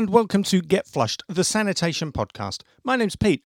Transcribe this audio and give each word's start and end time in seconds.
And 0.00 0.08
welcome 0.08 0.42
to 0.44 0.62
Get 0.62 0.86
Flushed, 0.86 1.24
the 1.28 1.44
sanitation 1.44 2.10
podcast. 2.10 2.62
My 2.82 2.96
name's 2.96 3.16
Pete. 3.16 3.44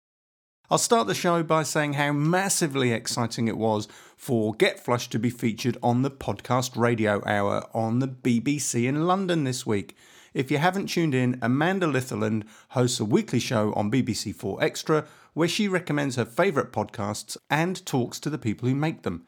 I'll 0.68 0.76
start 0.76 1.06
the 1.06 1.14
show 1.14 1.42
by 1.42 1.62
saying 1.62 1.94
how 1.94 2.12
massively 2.12 2.92
exciting 2.92 3.48
it 3.48 3.56
was 3.56 3.88
for 4.18 4.52
Get 4.52 4.78
Flushed 4.78 5.10
to 5.12 5.18
be 5.18 5.30
featured 5.30 5.78
on 5.82 6.02
the 6.02 6.10
podcast 6.10 6.76
radio 6.76 7.22
hour 7.24 7.64
on 7.72 8.00
the 8.00 8.06
BBC 8.06 8.86
in 8.86 9.06
London 9.06 9.44
this 9.44 9.64
week. 9.64 9.96
If 10.34 10.50
you 10.50 10.58
haven't 10.58 10.88
tuned 10.88 11.14
in, 11.14 11.38
Amanda 11.40 11.86
Litherland 11.86 12.44
hosts 12.68 13.00
a 13.00 13.06
weekly 13.06 13.40
show 13.40 13.72
on 13.72 13.90
BBC 13.90 14.34
4 14.34 14.62
Extra 14.62 15.06
where 15.32 15.48
she 15.48 15.68
recommends 15.68 16.16
her 16.16 16.26
favourite 16.26 16.70
podcasts 16.70 17.38
and 17.48 17.86
talks 17.86 18.20
to 18.20 18.28
the 18.28 18.36
people 18.36 18.68
who 18.68 18.74
make 18.74 19.04
them. 19.04 19.26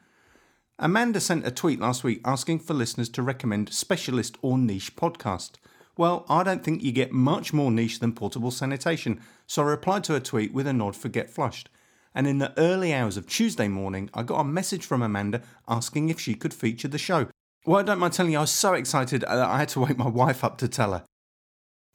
Amanda 0.77 1.19
sent 1.19 1.47
a 1.47 1.49
tweet 1.49 1.79
last 1.79 2.03
week 2.03 2.21
asking 2.23 2.59
for 2.59 2.75
listeners 2.75 3.09
to 3.09 3.23
recommend 3.23 3.73
specialist 3.73 4.37
or 4.43 4.59
niche 4.59 4.95
podcast. 4.95 5.53
Well, 5.97 6.25
I 6.27 6.43
don't 6.43 6.63
think 6.63 6.83
you 6.83 6.91
get 6.91 7.11
much 7.11 7.53
more 7.53 7.71
niche 7.71 7.99
than 7.99 8.13
portable 8.13 8.51
sanitation, 8.51 9.21
so 9.47 9.63
I 9.63 9.67
replied 9.67 10.03
to 10.05 10.13
her 10.13 10.19
tweet 10.19 10.53
with 10.53 10.67
a 10.67 10.73
nod 10.73 10.95
for 10.95 11.07
Get 11.07 11.29
Flushed. 11.29 11.69
And 12.13 12.27
in 12.27 12.37
the 12.37 12.53
early 12.57 12.93
hours 12.93 13.17
of 13.17 13.27
Tuesday 13.27 13.67
morning, 13.67 14.09
I 14.13 14.23
got 14.23 14.39
a 14.39 14.45
message 14.45 14.85
from 14.85 15.01
Amanda 15.01 15.41
asking 15.67 16.09
if 16.09 16.19
she 16.19 16.33
could 16.33 16.53
feature 16.53 16.87
the 16.87 16.97
show. 16.97 17.27
Well, 17.65 17.79
I 17.79 17.83
don't 17.83 17.99
mind 17.99 18.13
telling 18.13 18.31
you, 18.31 18.37
I 18.37 18.41
was 18.41 18.51
so 18.51 18.73
excited 18.73 19.21
that 19.21 19.31
I 19.31 19.57
had 19.57 19.69
to 19.69 19.79
wake 19.79 19.97
my 19.97 20.07
wife 20.07 20.43
up 20.43 20.57
to 20.59 20.67
tell 20.67 20.93
her. 20.93 21.03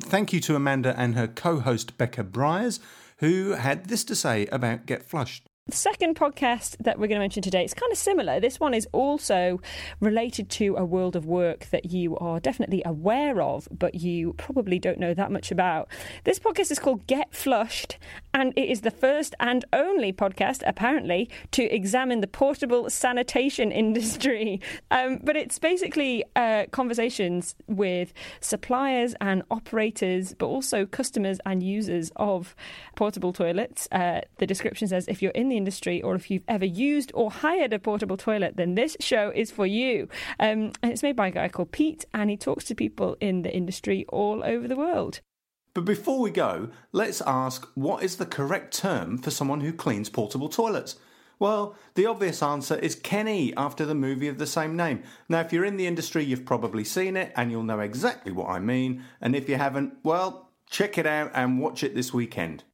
Thank 0.02 0.32
you 0.32 0.40
to 0.40 0.56
Amanda 0.56 0.98
and 0.98 1.14
her 1.14 1.28
co 1.28 1.60
host 1.60 1.98
Becca 1.98 2.24
Briers, 2.24 2.80
who 3.18 3.50
had 3.50 3.86
this 3.86 4.02
to 4.04 4.16
say 4.16 4.46
about 4.46 4.86
Get 4.86 5.02
Flushed. 5.02 5.46
The 5.70 5.76
second 5.76 6.16
podcast 6.16 6.74
that 6.80 6.98
we're 6.98 7.06
going 7.06 7.20
to 7.20 7.20
mention 7.20 7.44
today 7.44 7.64
is 7.64 7.74
kind 7.74 7.92
of 7.92 7.96
similar. 7.96 8.40
This 8.40 8.58
one 8.58 8.74
is 8.74 8.88
also 8.90 9.60
related 10.00 10.50
to 10.50 10.74
a 10.74 10.84
world 10.84 11.14
of 11.14 11.26
work 11.26 11.66
that 11.66 11.92
you 11.92 12.16
are 12.16 12.40
definitely 12.40 12.82
aware 12.84 13.40
of, 13.40 13.68
but 13.70 13.94
you 13.94 14.32
probably 14.32 14.80
don't 14.80 14.98
know 14.98 15.14
that 15.14 15.30
much 15.30 15.52
about. 15.52 15.88
This 16.24 16.40
podcast 16.40 16.72
is 16.72 16.80
called 16.80 17.06
Get 17.06 17.32
Flushed, 17.32 17.98
and 18.34 18.52
it 18.56 18.68
is 18.68 18.80
the 18.80 18.90
first 18.90 19.36
and 19.38 19.64
only 19.72 20.12
podcast, 20.12 20.64
apparently, 20.66 21.30
to 21.52 21.62
examine 21.72 22.20
the 22.20 22.26
portable 22.26 22.90
sanitation 22.90 23.70
industry. 23.84 24.60
Um, 24.90 25.20
but 25.22 25.36
it's 25.36 25.60
basically 25.60 26.24
uh, 26.34 26.64
conversations 26.72 27.54
with 27.68 28.12
suppliers 28.40 29.14
and 29.20 29.44
operators, 29.52 30.34
but 30.36 30.46
also 30.46 30.84
customers 30.84 31.38
and 31.46 31.62
users 31.62 32.10
of 32.16 32.56
portable 32.96 33.32
toilets. 33.32 33.86
Uh, 33.92 34.22
the 34.38 34.48
description 34.48 34.88
says 34.88 35.06
if 35.06 35.22
you're 35.22 35.30
in 35.30 35.48
the 35.48 35.59
industry 35.60 36.02
or 36.02 36.14
if 36.14 36.30
you've 36.30 36.48
ever 36.56 36.64
used 36.64 37.10
or 37.14 37.30
hired 37.30 37.72
a 37.72 37.78
portable 37.78 38.16
toilet, 38.16 38.56
then 38.56 38.74
this 38.74 38.96
show 39.00 39.30
is 39.34 39.50
for 39.50 39.66
you. 39.66 40.08
Um, 40.38 40.72
and 40.82 40.90
it's 40.92 41.02
made 41.02 41.16
by 41.16 41.28
a 41.28 41.36
guy 41.38 41.48
called 41.48 41.72
Pete, 41.72 42.04
and 42.12 42.30
he 42.30 42.36
talks 42.36 42.64
to 42.64 42.74
people 42.74 43.16
in 43.20 43.42
the 43.42 43.54
industry 43.54 44.04
all 44.08 44.42
over 44.44 44.66
the 44.66 44.76
world. 44.76 45.20
But 45.74 45.84
before 45.84 46.20
we 46.20 46.30
go, 46.30 46.70
let's 46.90 47.20
ask 47.22 47.68
what 47.74 48.02
is 48.02 48.16
the 48.16 48.26
correct 48.26 48.76
term 48.76 49.18
for 49.18 49.30
someone 49.30 49.60
who 49.60 49.72
cleans 49.72 50.08
portable 50.08 50.48
toilets? 50.48 50.96
Well, 51.38 51.74
the 51.94 52.06
obvious 52.06 52.42
answer 52.42 52.76
is 52.76 52.94
Kenny 52.94 53.54
after 53.56 53.86
the 53.86 53.94
movie 53.94 54.28
of 54.28 54.38
the 54.38 54.46
same 54.46 54.76
name. 54.76 55.02
Now, 55.28 55.40
if 55.40 55.52
you're 55.52 55.64
in 55.64 55.78
the 55.78 55.86
industry, 55.86 56.22
you've 56.24 56.44
probably 56.44 56.84
seen 56.84 57.16
it 57.16 57.32
and 57.36 57.50
you'll 57.50 57.62
know 57.62 57.80
exactly 57.80 58.32
what 58.32 58.50
I 58.50 58.58
mean. 58.58 59.04
And 59.22 59.34
if 59.34 59.48
you 59.48 59.56
haven't, 59.56 59.94
well, 60.02 60.50
check 60.68 60.98
it 60.98 61.06
out 61.06 61.30
and 61.34 61.60
watch 61.60 61.82
it 61.82 61.94
this 61.94 62.12
weekend. 62.12 62.64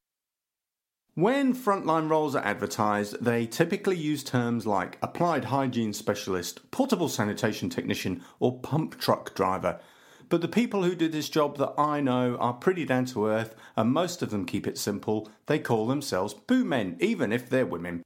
When 1.17 1.55
frontline 1.55 2.11
roles 2.11 2.37
are 2.37 2.45
advertised, 2.45 3.25
they 3.25 3.47
typically 3.47 3.97
use 3.97 4.23
terms 4.23 4.67
like 4.67 4.99
applied 5.01 5.47
hygiene 5.47 5.95
specialist, 5.95 6.71
portable 6.71 7.09
sanitation 7.09 7.71
technician, 7.71 8.23
or 8.39 8.61
pump 8.61 9.01
truck 9.01 9.35
driver. 9.35 9.81
But 10.29 10.43
the 10.43 10.47
people 10.47 10.83
who 10.83 10.95
do 10.95 11.09
this 11.09 11.31
job 11.31 11.57
that 11.57 11.73
I 11.79 12.03
know 12.03 12.37
are 12.37 12.53
pretty 12.53 12.85
down 12.85 13.07
to 13.07 13.29
earth, 13.29 13.55
and 13.77 13.95
most 13.95 14.21
of 14.21 14.29
them 14.29 14.45
keep 14.45 14.67
it 14.67 14.77
simple. 14.77 15.31
They 15.47 15.59
call 15.59 15.87
themselves 15.87 16.35
poo 16.35 16.67
men, 16.67 16.99
even 17.01 17.33
if 17.33 17.49
they're 17.49 17.65
women. 17.65 18.03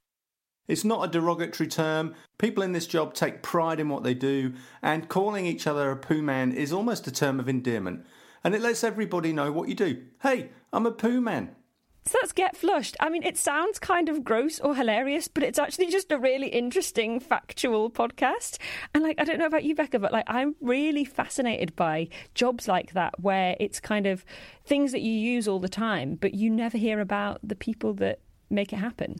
It's 0.69 0.85
not 0.85 1.03
a 1.03 1.11
derogatory 1.11 1.67
term. 1.67 2.15
People 2.37 2.63
in 2.63 2.71
this 2.71 2.87
job 2.87 3.13
take 3.13 3.43
pride 3.43 3.81
in 3.81 3.89
what 3.89 4.03
they 4.03 4.13
do, 4.13 4.53
and 4.81 5.09
calling 5.09 5.45
each 5.45 5.67
other 5.67 5.91
a 5.91 5.97
poo 5.97 6.21
man 6.21 6.53
is 6.53 6.71
almost 6.71 7.07
a 7.07 7.11
term 7.11 7.41
of 7.41 7.49
endearment. 7.49 8.05
And 8.41 8.55
it 8.55 8.61
lets 8.61 8.85
everybody 8.85 9.33
know 9.33 9.51
what 9.51 9.67
you 9.67 9.75
do. 9.75 10.01
Hey, 10.21 10.51
I'm 10.71 10.85
a 10.85 10.91
poo 10.91 11.19
man. 11.19 11.57
So 12.03 12.17
that's 12.19 12.33
Get 12.33 12.57
Flushed. 12.57 12.97
I 12.99 13.09
mean, 13.09 13.21
it 13.21 13.37
sounds 13.37 13.77
kind 13.77 14.09
of 14.09 14.23
gross 14.23 14.59
or 14.59 14.75
hilarious, 14.75 15.27
but 15.27 15.43
it's 15.43 15.59
actually 15.59 15.91
just 15.91 16.11
a 16.11 16.17
really 16.17 16.47
interesting, 16.47 17.19
factual 17.19 17.91
podcast. 17.91 18.57
And, 18.93 19.03
like, 19.03 19.19
I 19.19 19.23
don't 19.23 19.37
know 19.37 19.45
about 19.45 19.63
you, 19.63 19.75
Becca, 19.75 19.99
but, 19.99 20.11
like, 20.11 20.25
I'm 20.27 20.55
really 20.61 21.05
fascinated 21.05 21.75
by 21.75 22.09
jobs 22.33 22.67
like 22.67 22.93
that 22.93 23.19
where 23.19 23.55
it's 23.59 23.79
kind 23.79 24.07
of 24.07 24.25
things 24.65 24.91
that 24.93 25.01
you 25.01 25.11
use 25.11 25.47
all 25.47 25.59
the 25.59 25.69
time, 25.69 26.15
but 26.15 26.33
you 26.33 26.49
never 26.49 26.77
hear 26.77 26.99
about 26.99 27.39
the 27.43 27.55
people 27.55 27.93
that 27.95 28.19
make 28.49 28.73
it 28.73 28.77
happen. 28.77 29.17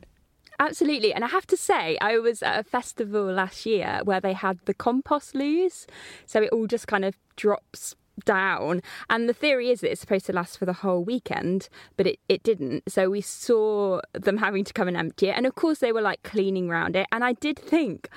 Absolutely. 0.58 1.14
And 1.14 1.24
I 1.24 1.28
have 1.28 1.46
to 1.48 1.56
say, 1.56 1.96
I 2.00 2.18
was 2.18 2.42
at 2.42 2.58
a 2.58 2.62
festival 2.62 3.24
last 3.24 3.64
year 3.64 4.00
where 4.04 4.20
they 4.20 4.32
had 4.32 4.58
the 4.64 4.74
compost 4.74 5.34
loos. 5.34 5.86
So 6.26 6.42
it 6.42 6.50
all 6.50 6.66
just 6.66 6.86
kind 6.86 7.04
of 7.04 7.16
drops 7.36 7.96
down. 8.24 8.82
And 9.10 9.28
the 9.28 9.34
theory 9.34 9.70
is 9.70 9.80
that 9.80 9.90
it's 9.90 10.00
supposed 10.00 10.26
to 10.26 10.32
last 10.32 10.58
for 10.58 10.66
the 10.66 10.72
whole 10.72 11.04
weekend, 11.04 11.68
but 11.96 12.06
it, 12.06 12.18
it 12.28 12.42
didn't. 12.42 12.90
So 12.90 13.10
we 13.10 13.20
saw 13.20 14.00
them 14.12 14.38
having 14.38 14.64
to 14.64 14.72
come 14.72 14.88
and 14.88 14.96
empty 14.96 15.28
it. 15.28 15.36
And 15.36 15.46
of 15.46 15.54
course, 15.54 15.78
they 15.78 15.92
were 15.92 16.02
like 16.02 16.22
cleaning 16.22 16.70
around 16.70 16.96
it. 16.96 17.06
And 17.12 17.24
I 17.24 17.34
did 17.34 17.58
think, 17.58 18.08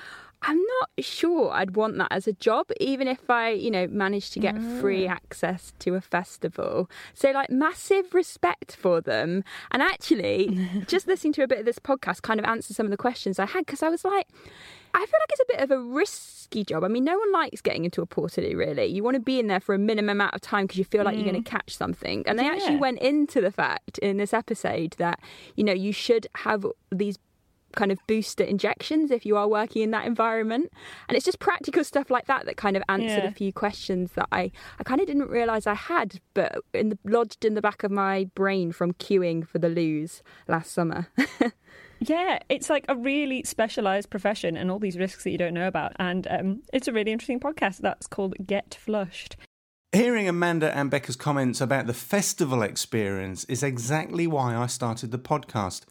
I'm 0.42 0.58
not 0.58 0.90
sure 1.00 1.50
I'd 1.50 1.76
want 1.76 1.98
that 1.98 2.08
as 2.12 2.28
a 2.28 2.32
job, 2.32 2.70
even 2.78 3.08
if 3.08 3.28
I, 3.30 3.50
you 3.50 3.70
know, 3.70 3.86
managed 3.88 4.32
to 4.34 4.40
get 4.40 4.54
free 4.80 5.06
mm. 5.06 5.10
access 5.10 5.72
to 5.80 5.94
a 5.94 6.00
festival. 6.00 6.90
So, 7.14 7.30
like, 7.30 7.50
massive 7.50 8.14
respect 8.14 8.76
for 8.76 9.00
them. 9.00 9.44
And 9.70 9.82
actually, 9.82 10.68
just 10.86 11.06
listening 11.06 11.32
to 11.34 11.42
a 11.42 11.48
bit 11.48 11.60
of 11.60 11.64
this 11.64 11.78
podcast 11.78 12.22
kind 12.22 12.38
of 12.38 12.46
answered 12.46 12.76
some 12.76 12.86
of 12.86 12.90
the 12.90 12.96
questions 12.96 13.38
I 13.38 13.46
had 13.46 13.66
because 13.66 13.82
I 13.82 13.88
was 13.88 14.04
like, 14.04 14.28
I 14.96 15.00
feel 15.00 15.20
like 15.20 15.30
it's 15.30 15.40
a 15.40 15.52
bit 15.52 15.60
of 15.60 15.70
a 15.70 15.78
risky 15.78 16.64
job. 16.64 16.82
I 16.82 16.88
mean, 16.88 17.04
no 17.04 17.18
one 17.18 17.30
likes 17.30 17.60
getting 17.60 17.84
into 17.84 18.00
a 18.00 18.06
portaloo, 18.06 18.56
really. 18.56 18.86
You 18.86 19.02
want 19.02 19.14
to 19.14 19.20
be 19.20 19.38
in 19.38 19.46
there 19.46 19.60
for 19.60 19.74
a 19.74 19.78
minimum 19.78 20.16
amount 20.16 20.34
of 20.34 20.40
time 20.40 20.64
because 20.64 20.78
you 20.78 20.84
feel 20.84 21.04
like 21.04 21.14
mm. 21.14 21.18
you're 21.18 21.30
going 21.30 21.44
to 21.44 21.50
catch 21.50 21.76
something. 21.76 22.24
And 22.26 22.38
they 22.38 22.44
yeah. 22.44 22.52
actually 22.52 22.76
went 22.76 23.00
into 23.00 23.42
the 23.42 23.50
fact 23.50 23.98
in 23.98 24.16
this 24.16 24.32
episode 24.32 24.94
that, 24.96 25.20
you 25.54 25.64
know, 25.64 25.74
you 25.74 25.92
should 25.92 26.26
have 26.36 26.64
these 26.90 27.18
kind 27.74 27.92
of 27.92 27.98
booster 28.06 28.42
injections 28.42 29.10
if 29.10 29.26
you 29.26 29.36
are 29.36 29.46
working 29.46 29.82
in 29.82 29.90
that 29.90 30.06
environment. 30.06 30.72
And 31.10 31.16
it's 31.16 31.26
just 31.26 31.40
practical 31.40 31.84
stuff 31.84 32.10
like 32.10 32.24
that 32.26 32.46
that 32.46 32.56
kind 32.56 32.74
of 32.74 32.82
answered 32.88 33.24
yeah. 33.24 33.28
a 33.28 33.32
few 33.32 33.52
questions 33.52 34.12
that 34.12 34.28
I, 34.32 34.50
I 34.80 34.84
kind 34.84 35.02
of 35.02 35.06
didn't 35.06 35.28
realise 35.28 35.66
I 35.66 35.74
had, 35.74 36.20
but 36.32 36.62
in 36.72 36.88
the, 36.88 36.98
lodged 37.04 37.44
in 37.44 37.52
the 37.52 37.60
back 37.60 37.84
of 37.84 37.90
my 37.90 38.30
brain 38.34 38.72
from 38.72 38.94
queuing 38.94 39.46
for 39.46 39.58
the 39.58 39.68
loos 39.68 40.22
last 40.48 40.72
summer. 40.72 41.08
Yeah, 42.00 42.38
it's 42.48 42.68
like 42.68 42.84
a 42.88 42.96
really 42.96 43.42
specialised 43.44 44.10
profession 44.10 44.56
and 44.56 44.70
all 44.70 44.78
these 44.78 44.98
risks 44.98 45.24
that 45.24 45.30
you 45.30 45.38
don't 45.38 45.54
know 45.54 45.68
about. 45.68 45.92
And 45.98 46.26
um, 46.30 46.62
it's 46.72 46.88
a 46.88 46.92
really 46.92 47.12
interesting 47.12 47.40
podcast 47.40 47.78
that's 47.78 48.06
called 48.06 48.34
Get 48.46 48.74
Flushed. 48.74 49.36
Hearing 49.92 50.28
Amanda 50.28 50.76
and 50.76 50.90
Becca's 50.90 51.16
comments 51.16 51.60
about 51.60 51.86
the 51.86 51.94
festival 51.94 52.62
experience 52.62 53.44
is 53.44 53.62
exactly 53.62 54.26
why 54.26 54.54
I 54.54 54.66
started 54.66 55.10
the 55.10 55.18
podcast. 55.18 55.84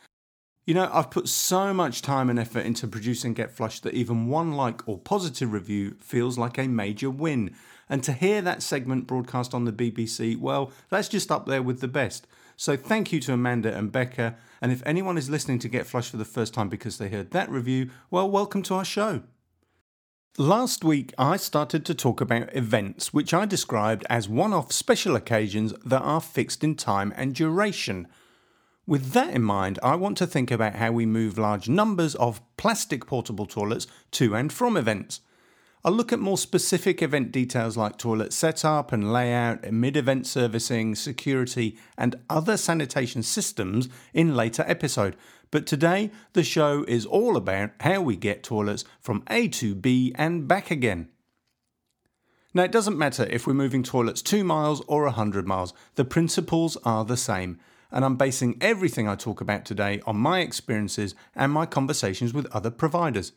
You 0.66 0.74
know, 0.74 0.90
I've 0.92 1.12
put 1.12 1.28
so 1.28 1.74
much 1.74 2.02
time 2.02 2.30
and 2.30 2.40
effort 2.40 2.66
into 2.66 2.88
producing 2.88 3.34
Get 3.34 3.52
Flushed 3.52 3.84
that 3.84 3.94
even 3.94 4.28
one 4.28 4.54
like 4.54 4.88
or 4.88 4.98
positive 4.98 5.52
review 5.52 5.96
feels 6.00 6.38
like 6.38 6.58
a 6.58 6.68
major 6.68 7.10
win. 7.10 7.56
And 7.90 8.04
to 8.04 8.14
hear 8.14 8.42
that 8.42 8.64
segment 8.64 9.08
broadcast 9.08 9.54
on 9.54 9.66
the 9.66 9.72
BBC, 9.72 10.38
well, 10.40 10.72
that's 10.90 11.08
just 11.08 11.32
up 11.32 11.46
there 11.46 11.64
with 11.64 11.82
the 11.82 11.88
best. 11.88 12.28
So 12.58 12.78
thank 12.78 13.12
you 13.12 13.20
to 13.22 13.34
Amanda 13.34 13.76
and 13.76 13.92
Becca. 13.92 14.36
And 14.62 14.72
if 14.72 14.82
anyone 14.86 15.18
is 15.18 15.30
listening 15.30 15.60
to 15.60 15.70
Get 15.70 15.86
Flushed 15.86 16.12
for 16.12 16.18
the 16.18 16.26
first 16.26 16.54
time 16.54 16.70
because 16.70 16.98
they 16.98 17.10
heard 17.10 17.32
that 17.32 17.50
review, 17.50 17.90
well, 18.10 18.30
welcome 18.30 18.64
to 18.64 18.76
our 18.76 18.86
show. 18.86 19.24
Last 20.38 20.84
week, 20.84 21.14
I 21.18 21.38
started 21.38 21.86
to 21.86 21.94
talk 21.94 22.20
about 22.20 22.54
events, 22.56 23.14
which 23.14 23.34
I 23.34 23.46
described 23.46 24.06
as 24.10 24.28
one 24.28 24.54
off 24.54 24.72
special 24.72 25.16
occasions 25.16 25.74
that 25.86 26.02
are 26.02 26.22
fixed 26.22 26.64
in 26.64 26.76
time 26.76 27.14
and 27.16 27.34
duration. 27.36 28.08
With 28.88 29.12
that 29.12 29.34
in 29.34 29.42
mind, 29.42 29.80
I 29.82 29.96
want 29.96 30.18
to 30.18 30.28
think 30.28 30.52
about 30.52 30.76
how 30.76 30.92
we 30.92 31.06
move 31.06 31.38
large 31.38 31.68
numbers 31.68 32.16
of 32.16 32.42
plastic 32.58 33.06
portable 33.06 33.46
toilets 33.46 33.88
to 34.12 34.36
and 34.36 34.52
from 34.52 34.78
events. 34.78 35.22
I'll 35.86 35.94
look 35.94 36.12
at 36.12 36.20
more 36.20 36.40
specific 36.40 37.04
event 37.04 37.32
details 37.32 37.78
like 37.78 38.00
toilet 38.00 38.34
setup 38.34 38.92
and 38.92 39.14
layout, 39.14 39.72
mid 39.72 39.96
event 39.96 40.26
servicing, 40.26 40.96
security, 40.96 41.78
and 41.96 42.16
other 42.28 42.58
sanitation 42.58 43.22
systems 43.22 43.88
in 44.12 44.36
later 44.36 44.66
episode. 44.66 45.16
But 45.52 45.68
today, 45.68 46.10
the 46.34 46.44
show 46.44 46.86
is 46.88 47.06
all 47.06 47.38
about 47.38 47.70
how 47.82 48.02
we 48.02 48.16
get 48.16 48.42
toilets 48.42 48.84
from 49.00 49.24
A 49.30 49.48
to 49.50 49.76
B 49.76 50.12
and 50.16 50.48
back 50.48 50.72
again. 50.72 51.10
Now, 52.52 52.64
it 52.64 52.72
doesn't 52.72 52.98
matter 52.98 53.28
if 53.30 53.46
we're 53.46 53.54
moving 53.54 53.84
toilets 53.84 54.24
2 54.24 54.44
miles 54.44 54.82
or 54.88 55.04
100 55.04 55.46
miles, 55.46 55.72
the 55.94 56.04
principles 56.04 56.78
are 56.78 57.06
the 57.06 57.16
same 57.16 57.60
and 57.92 58.04
I'm 58.04 58.16
basing 58.16 58.58
everything 58.60 59.08
I 59.08 59.14
talk 59.14 59.40
about 59.40 59.66
today 59.66 60.02
on 60.08 60.18
my 60.18 60.40
experiences 60.40 61.14
and 61.36 61.52
my 61.52 61.68
conversations 61.68 62.34
with 62.34 62.48
other 62.48 62.72
providers. 62.72 63.34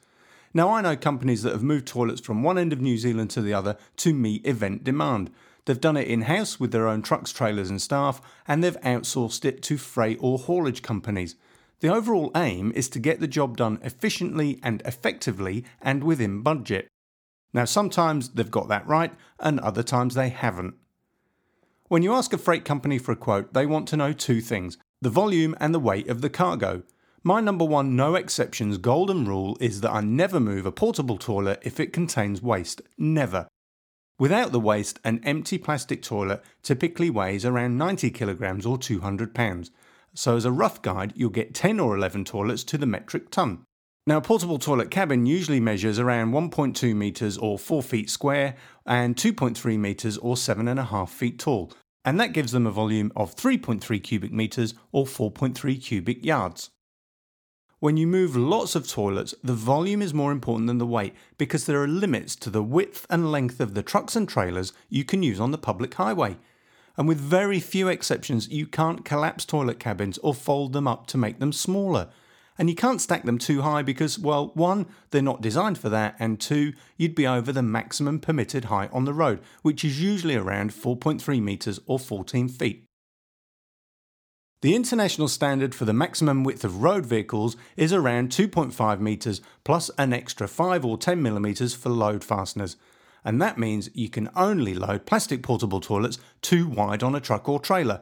Now, 0.54 0.70
I 0.70 0.80
know 0.80 0.96
companies 0.96 1.42
that 1.42 1.52
have 1.52 1.62
moved 1.62 1.86
toilets 1.86 2.20
from 2.20 2.42
one 2.42 2.58
end 2.58 2.72
of 2.72 2.80
New 2.80 2.96
Zealand 2.96 3.30
to 3.30 3.42
the 3.42 3.54
other 3.54 3.76
to 3.98 4.14
meet 4.14 4.46
event 4.46 4.84
demand. 4.84 5.30
They've 5.64 5.80
done 5.80 5.98
it 5.98 6.08
in 6.08 6.22
house 6.22 6.58
with 6.58 6.72
their 6.72 6.88
own 6.88 7.02
trucks, 7.02 7.32
trailers, 7.32 7.68
and 7.68 7.80
staff, 7.82 8.22
and 8.46 8.64
they've 8.64 8.80
outsourced 8.80 9.44
it 9.44 9.62
to 9.64 9.76
freight 9.76 10.18
or 10.20 10.38
haulage 10.38 10.82
companies. 10.82 11.36
The 11.80 11.92
overall 11.94 12.32
aim 12.34 12.72
is 12.74 12.88
to 12.90 12.98
get 12.98 13.20
the 13.20 13.28
job 13.28 13.56
done 13.56 13.78
efficiently 13.82 14.58
and 14.62 14.80
effectively 14.84 15.64
and 15.82 16.02
within 16.02 16.42
budget. 16.42 16.88
Now, 17.52 17.66
sometimes 17.66 18.30
they've 18.30 18.50
got 18.50 18.68
that 18.68 18.86
right, 18.86 19.12
and 19.38 19.60
other 19.60 19.82
times 19.82 20.14
they 20.14 20.30
haven't. 20.30 20.74
When 21.88 22.02
you 22.02 22.12
ask 22.14 22.32
a 22.32 22.38
freight 22.38 22.64
company 22.64 22.98
for 22.98 23.12
a 23.12 23.16
quote, 23.16 23.54
they 23.54 23.66
want 23.66 23.88
to 23.88 23.96
know 23.96 24.12
two 24.12 24.40
things 24.40 24.78
the 25.00 25.10
volume 25.10 25.54
and 25.60 25.74
the 25.74 25.78
weight 25.78 26.08
of 26.08 26.22
the 26.22 26.30
cargo. 26.30 26.82
My 27.24 27.40
number 27.40 27.64
one 27.64 27.96
no 27.96 28.14
exceptions 28.14 28.78
golden 28.78 29.24
rule 29.24 29.56
is 29.60 29.80
that 29.80 29.92
I 29.92 30.00
never 30.00 30.38
move 30.38 30.66
a 30.66 30.72
portable 30.72 31.18
toilet 31.18 31.60
if 31.62 31.80
it 31.80 31.92
contains 31.92 32.40
waste. 32.40 32.80
Never. 32.96 33.48
Without 34.20 34.52
the 34.52 34.60
waste, 34.60 35.00
an 35.04 35.20
empty 35.24 35.58
plastic 35.58 36.02
toilet 36.02 36.42
typically 36.62 37.10
weighs 37.10 37.44
around 37.44 37.76
90 37.76 38.10
kilograms 38.10 38.66
or 38.66 38.78
200 38.78 39.34
pounds. 39.34 39.70
So, 40.14 40.36
as 40.36 40.44
a 40.44 40.52
rough 40.52 40.80
guide, 40.80 41.12
you'll 41.16 41.30
get 41.30 41.54
10 41.54 41.78
or 41.78 41.96
11 41.96 42.24
toilets 42.24 42.64
to 42.64 42.78
the 42.78 42.86
metric 42.86 43.30
ton. 43.30 43.64
Now, 44.06 44.16
a 44.16 44.22
portable 44.22 44.58
toilet 44.58 44.90
cabin 44.90 45.26
usually 45.26 45.60
measures 45.60 45.98
around 45.98 46.32
1.2 46.32 46.96
metres 46.96 47.36
or 47.36 47.58
4 47.58 47.82
feet 47.82 48.10
square 48.10 48.56
and 48.86 49.16
2.3 49.16 49.78
metres 49.78 50.18
or 50.18 50.34
7.5 50.34 51.08
feet 51.08 51.38
tall, 51.38 51.72
and 52.04 52.18
that 52.18 52.32
gives 52.32 52.52
them 52.52 52.66
a 52.66 52.70
volume 52.70 53.12
of 53.14 53.36
3.3 53.36 54.02
cubic 54.02 54.32
metres 54.32 54.74
or 54.92 55.04
4.3 55.04 55.82
cubic 55.82 56.24
yards. 56.24 56.70
When 57.80 57.96
you 57.96 58.08
move 58.08 58.34
lots 58.34 58.74
of 58.74 58.88
toilets, 58.88 59.36
the 59.44 59.54
volume 59.54 60.02
is 60.02 60.12
more 60.12 60.32
important 60.32 60.66
than 60.66 60.78
the 60.78 60.86
weight 60.86 61.14
because 61.36 61.64
there 61.64 61.80
are 61.80 61.86
limits 61.86 62.34
to 62.36 62.50
the 62.50 62.62
width 62.62 63.06
and 63.08 63.30
length 63.30 63.60
of 63.60 63.74
the 63.74 63.84
trucks 63.84 64.16
and 64.16 64.28
trailers 64.28 64.72
you 64.88 65.04
can 65.04 65.22
use 65.22 65.38
on 65.38 65.52
the 65.52 65.58
public 65.58 65.94
highway. 65.94 66.38
And 66.96 67.06
with 67.06 67.20
very 67.20 67.60
few 67.60 67.86
exceptions, 67.86 68.48
you 68.48 68.66
can't 68.66 69.04
collapse 69.04 69.44
toilet 69.44 69.78
cabins 69.78 70.18
or 70.18 70.34
fold 70.34 70.72
them 70.72 70.88
up 70.88 71.06
to 71.06 71.16
make 71.16 71.38
them 71.38 71.52
smaller. 71.52 72.08
And 72.58 72.68
you 72.68 72.74
can't 72.74 73.00
stack 73.00 73.22
them 73.22 73.38
too 73.38 73.62
high 73.62 73.82
because, 73.82 74.18
well, 74.18 74.50
one, 74.54 74.86
they're 75.12 75.22
not 75.22 75.40
designed 75.40 75.78
for 75.78 75.88
that, 75.88 76.16
and 76.18 76.40
two, 76.40 76.72
you'd 76.96 77.14
be 77.14 77.28
over 77.28 77.52
the 77.52 77.62
maximum 77.62 78.18
permitted 78.18 78.64
height 78.64 78.90
on 78.92 79.04
the 79.04 79.14
road, 79.14 79.38
which 79.62 79.84
is 79.84 80.02
usually 80.02 80.34
around 80.34 80.72
4.3 80.72 81.40
metres 81.40 81.78
or 81.86 82.00
14 82.00 82.48
feet. 82.48 82.87
The 84.60 84.74
international 84.74 85.28
standard 85.28 85.72
for 85.72 85.84
the 85.84 85.92
maximum 85.92 86.42
width 86.42 86.64
of 86.64 86.82
road 86.82 87.06
vehicles 87.06 87.56
is 87.76 87.92
around 87.92 88.30
2.5 88.30 88.98
metres 88.98 89.40
plus 89.62 89.88
an 89.96 90.12
extra 90.12 90.48
5 90.48 90.84
or 90.84 90.98
10 90.98 91.22
millimetres 91.22 91.74
for 91.74 91.90
load 91.90 92.24
fasteners, 92.24 92.76
and 93.24 93.40
that 93.40 93.56
means 93.56 93.88
you 93.94 94.08
can 94.08 94.28
only 94.34 94.74
load 94.74 95.06
plastic 95.06 95.44
portable 95.44 95.80
toilets 95.80 96.18
too 96.42 96.66
wide 96.66 97.04
on 97.04 97.14
a 97.14 97.20
truck 97.20 97.48
or 97.48 97.60
trailer. 97.60 98.00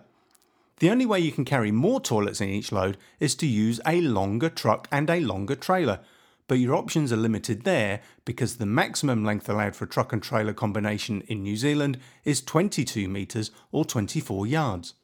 The 0.79 0.89
only 0.89 1.05
way 1.05 1.21
you 1.21 1.31
can 1.31 1.45
carry 1.45 1.71
more 1.71 2.01
toilets 2.01 2.41
in 2.41 2.49
each 2.49 2.73
load 2.73 2.97
is 3.21 3.35
to 3.35 3.47
use 3.47 3.79
a 3.85 4.01
longer 4.01 4.49
truck 4.49 4.89
and 4.91 5.11
a 5.11 5.21
longer 5.21 5.57
trailer, 5.57 6.01
but 6.49 6.59
your 6.59 6.75
options 6.75 7.13
are 7.13 7.19
limited 7.19 7.65
there 7.65 8.01
because 8.25 8.57
the 8.57 8.65
maximum 8.65 9.27
length 9.27 9.47
allowed 9.51 9.77
for 9.77 9.85
a 9.85 9.89
truck 9.89 10.11
and 10.11 10.23
trailer 10.23 10.55
combination 10.55 11.21
in 11.29 11.43
New 11.43 11.57
Zealand 11.59 11.99
is 12.25 12.41
22 12.41 13.09
metres 13.09 13.51
or 13.73 13.85
24 13.85 14.47
yards. 14.47 14.95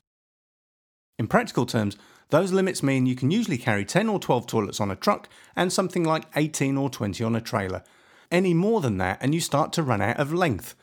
In 1.23 1.29
practical 1.29 1.67
terms, 1.67 1.97
those 2.31 2.51
limits 2.51 2.83
mean 2.83 3.07
you 3.07 3.15
can 3.15 3.31
usually 3.31 3.57
carry 3.57 3.85
10 3.85 4.09
or 4.09 4.19
12 4.19 4.45
toilets 4.45 4.81
on 4.81 4.91
a 4.91 4.97
truck 4.97 5.29
and 5.55 5.73
something 5.73 6.03
like 6.03 6.27
18 6.35 6.77
or 6.77 6.91
20 6.91 7.23
on 7.23 7.37
a 7.37 7.41
trailer. 7.41 7.85
Any 8.33 8.55
more 8.55 8.81
than 8.81 8.99
that, 8.99 9.19
and 9.23 9.33
you 9.33 9.41
start 9.41 9.73
to 9.75 9.85
run 9.85 10.03
out 10.03 10.19
of 10.19 10.35
length. 10.35 10.75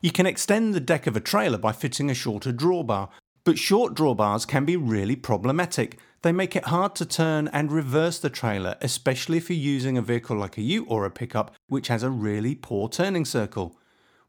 You 0.00 0.10
can 0.10 0.26
extend 0.26 0.74
the 0.74 0.80
deck 0.80 1.06
of 1.06 1.14
a 1.14 1.20
trailer 1.20 1.58
by 1.58 1.70
fitting 1.70 2.10
a 2.10 2.14
shorter 2.14 2.52
drawbar, 2.52 3.08
but 3.44 3.56
short 3.56 3.94
drawbars 3.94 4.48
can 4.48 4.64
be 4.64 4.74
really 4.74 5.14
problematic. 5.14 5.96
They 6.22 6.32
make 6.32 6.56
it 6.56 6.64
hard 6.64 6.96
to 6.96 7.06
turn 7.06 7.46
and 7.46 7.70
reverse 7.70 8.18
the 8.18 8.30
trailer, 8.30 8.74
especially 8.80 9.36
if 9.36 9.48
you're 9.48 9.60
using 9.60 9.96
a 9.96 10.02
vehicle 10.02 10.36
like 10.36 10.58
a 10.58 10.62
ute 10.62 10.86
or 10.88 11.04
a 11.04 11.10
pickup, 11.12 11.54
which 11.68 11.86
has 11.86 12.02
a 12.02 12.10
really 12.10 12.56
poor 12.56 12.88
turning 12.88 13.24
circle. 13.24 13.77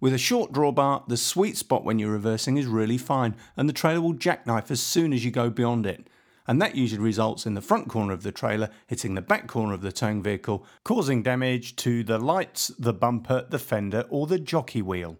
With 0.02 0.14
a 0.14 0.18
short 0.18 0.54
drawbar, 0.54 1.06
the 1.08 1.18
sweet 1.18 1.58
spot 1.58 1.84
when 1.84 2.00
you're 2.00 2.12
reversing 2.12 2.58
is 2.58 2.66
really 2.66 2.98
fine, 2.98 3.36
and 3.58 3.68
the 3.68 3.74
trailer 3.74 4.00
will 4.00 4.14
jackknife 4.14 4.72
as 4.72 4.82
soon 4.82 5.12
as 5.12 5.26
you 5.26 5.32
go 5.32 5.50
beyond 5.50 5.86
it. 5.86 6.08
And 6.48 6.62
that 6.62 6.76
usually 6.76 7.02
results 7.02 7.46
in 7.46 7.54
the 7.54 7.62
front 7.62 7.90
corner 7.90 8.14
of 8.14 8.24
the 8.24 8.32
trailer 8.32 8.70
hitting 8.88 9.14
the 9.14 9.22
back 9.22 9.48
corner 9.48 9.74
of 9.74 9.82
the 9.82 9.92
towing 9.92 10.24
vehicle, 10.24 10.66
causing 10.84 11.22
damage 11.22 11.76
to 11.78 12.04
the 12.04 12.18
lights, 12.18 12.72
the 12.80 12.94
bumper, 12.94 13.46
the 13.50 13.60
fender, 13.60 14.06
or 14.10 14.26
the 14.26 14.40
jockey 14.40 14.82
wheel. 14.82 15.18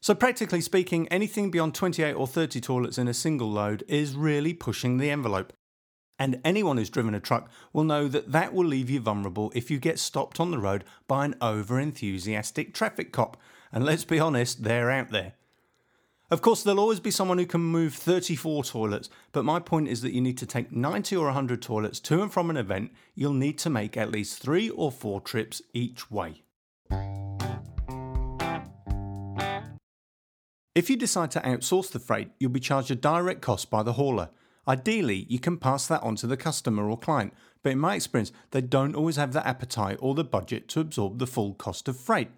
So, 0.00 0.14
practically 0.14 0.60
speaking, 0.60 1.08
anything 1.08 1.50
beyond 1.50 1.74
28 1.74 2.12
or 2.12 2.26
30 2.26 2.60
toilets 2.60 2.98
in 2.98 3.08
a 3.08 3.14
single 3.14 3.50
load 3.50 3.82
is 3.88 4.14
really 4.14 4.52
pushing 4.52 4.98
the 4.98 5.10
envelope. 5.10 5.54
And 6.18 6.40
anyone 6.44 6.76
who's 6.76 6.90
driven 6.90 7.14
a 7.14 7.20
truck 7.20 7.50
will 7.72 7.84
know 7.84 8.06
that 8.08 8.30
that 8.30 8.54
will 8.54 8.66
leave 8.66 8.90
you 8.90 9.00
vulnerable 9.00 9.50
if 9.54 9.70
you 9.70 9.78
get 9.78 9.98
stopped 9.98 10.38
on 10.38 10.50
the 10.50 10.58
road 10.58 10.84
by 11.08 11.24
an 11.24 11.34
over 11.40 11.80
enthusiastic 11.80 12.72
traffic 12.72 13.12
cop. 13.12 13.36
And 13.74 13.84
let's 13.84 14.04
be 14.04 14.20
honest, 14.20 14.62
they're 14.62 14.88
out 14.88 15.10
there. 15.10 15.32
Of 16.30 16.42
course, 16.42 16.62
there'll 16.62 16.78
always 16.78 17.00
be 17.00 17.10
someone 17.10 17.38
who 17.38 17.44
can 17.44 17.60
move 17.60 17.92
34 17.92 18.62
toilets, 18.62 19.10
but 19.32 19.44
my 19.44 19.58
point 19.58 19.88
is 19.88 20.00
that 20.02 20.12
you 20.12 20.20
need 20.20 20.38
to 20.38 20.46
take 20.46 20.70
90 20.70 21.16
or 21.16 21.26
100 21.26 21.60
toilets 21.60 21.98
to 22.00 22.22
and 22.22 22.32
from 22.32 22.50
an 22.50 22.56
event. 22.56 22.92
You'll 23.16 23.32
need 23.32 23.58
to 23.58 23.70
make 23.70 23.96
at 23.96 24.12
least 24.12 24.38
three 24.38 24.70
or 24.70 24.92
four 24.92 25.20
trips 25.20 25.60
each 25.72 26.08
way. 26.08 26.44
If 30.76 30.88
you 30.88 30.96
decide 30.96 31.32
to 31.32 31.40
outsource 31.40 31.90
the 31.90 31.98
freight, 31.98 32.30
you'll 32.38 32.50
be 32.50 32.60
charged 32.60 32.92
a 32.92 32.94
direct 32.94 33.42
cost 33.42 33.70
by 33.70 33.82
the 33.82 33.94
hauler. 33.94 34.30
Ideally, 34.68 35.26
you 35.28 35.40
can 35.40 35.58
pass 35.58 35.88
that 35.88 36.02
on 36.04 36.14
to 36.16 36.28
the 36.28 36.36
customer 36.36 36.88
or 36.88 36.96
client, 36.96 37.34
but 37.64 37.72
in 37.72 37.80
my 37.80 37.96
experience, 37.96 38.30
they 38.52 38.60
don't 38.60 38.94
always 38.94 39.16
have 39.16 39.32
the 39.32 39.46
appetite 39.46 39.98
or 40.00 40.14
the 40.14 40.24
budget 40.24 40.68
to 40.68 40.80
absorb 40.80 41.18
the 41.18 41.26
full 41.26 41.54
cost 41.54 41.88
of 41.88 41.98
freight. 41.98 42.30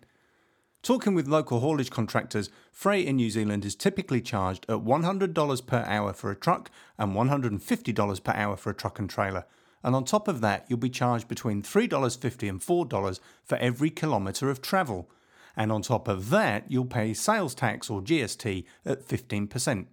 Talking 0.82 1.14
with 1.14 1.26
local 1.26 1.60
haulage 1.60 1.90
contractors, 1.90 2.50
freight 2.70 3.06
in 3.06 3.16
New 3.16 3.30
Zealand 3.30 3.64
is 3.64 3.74
typically 3.74 4.20
charged 4.20 4.64
at 4.68 4.78
$100 4.78 5.66
per 5.66 5.84
hour 5.86 6.12
for 6.12 6.30
a 6.30 6.36
truck 6.36 6.70
and 6.98 7.14
$150 7.14 8.24
per 8.24 8.32
hour 8.32 8.56
for 8.56 8.70
a 8.70 8.74
truck 8.74 8.98
and 8.98 9.10
trailer. 9.10 9.44
And 9.82 9.94
on 9.94 10.04
top 10.04 10.28
of 10.28 10.40
that, 10.40 10.66
you'll 10.68 10.78
be 10.78 10.90
charged 10.90 11.28
between 11.28 11.62
$3.50 11.62 12.48
and 12.48 12.60
$4 12.60 13.20
for 13.44 13.58
every 13.58 13.90
kilometre 13.90 14.48
of 14.48 14.62
travel 14.62 15.08
and 15.56 15.72
on 15.72 15.82
top 15.82 16.06
of 16.06 16.28
that, 16.30 16.64
you'll 16.68 16.84
pay 16.84 17.14
sales 17.14 17.54
tax 17.54 17.88
or 17.88 18.02
GST 18.02 18.64
at 18.84 19.02
15%. 19.02 19.86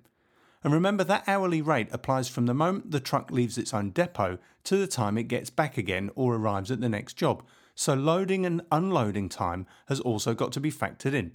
And 0.66 0.74
remember 0.74 1.04
that 1.04 1.24
hourly 1.28 1.62
rate 1.62 1.88
applies 1.92 2.28
from 2.30 2.46
the 2.46 2.54
moment 2.54 2.92
the 2.92 3.00
truck 3.00 3.32
leaves 3.32 3.58
its 3.58 3.74
own 3.74 3.92
depot 3.92 4.40
to 4.66 4.78
the 4.78 4.88
time 4.88 5.18
it 5.18 5.24
gets 5.24 5.50
back 5.50 5.78
again 5.78 6.10
or 6.16 6.36
arrives 6.36 6.72
at 6.72 6.82
the 6.82 6.90
next 6.90 7.14
job. 7.14 7.44
So 7.76 7.94
loading 7.94 8.46
and 8.46 8.62
unloading 8.72 9.30
time 9.30 9.66
has 9.88 10.00
also 10.00 10.34
got 10.34 10.52
to 10.54 10.60
be 10.60 10.72
factored 10.72 11.14
in. 11.14 11.34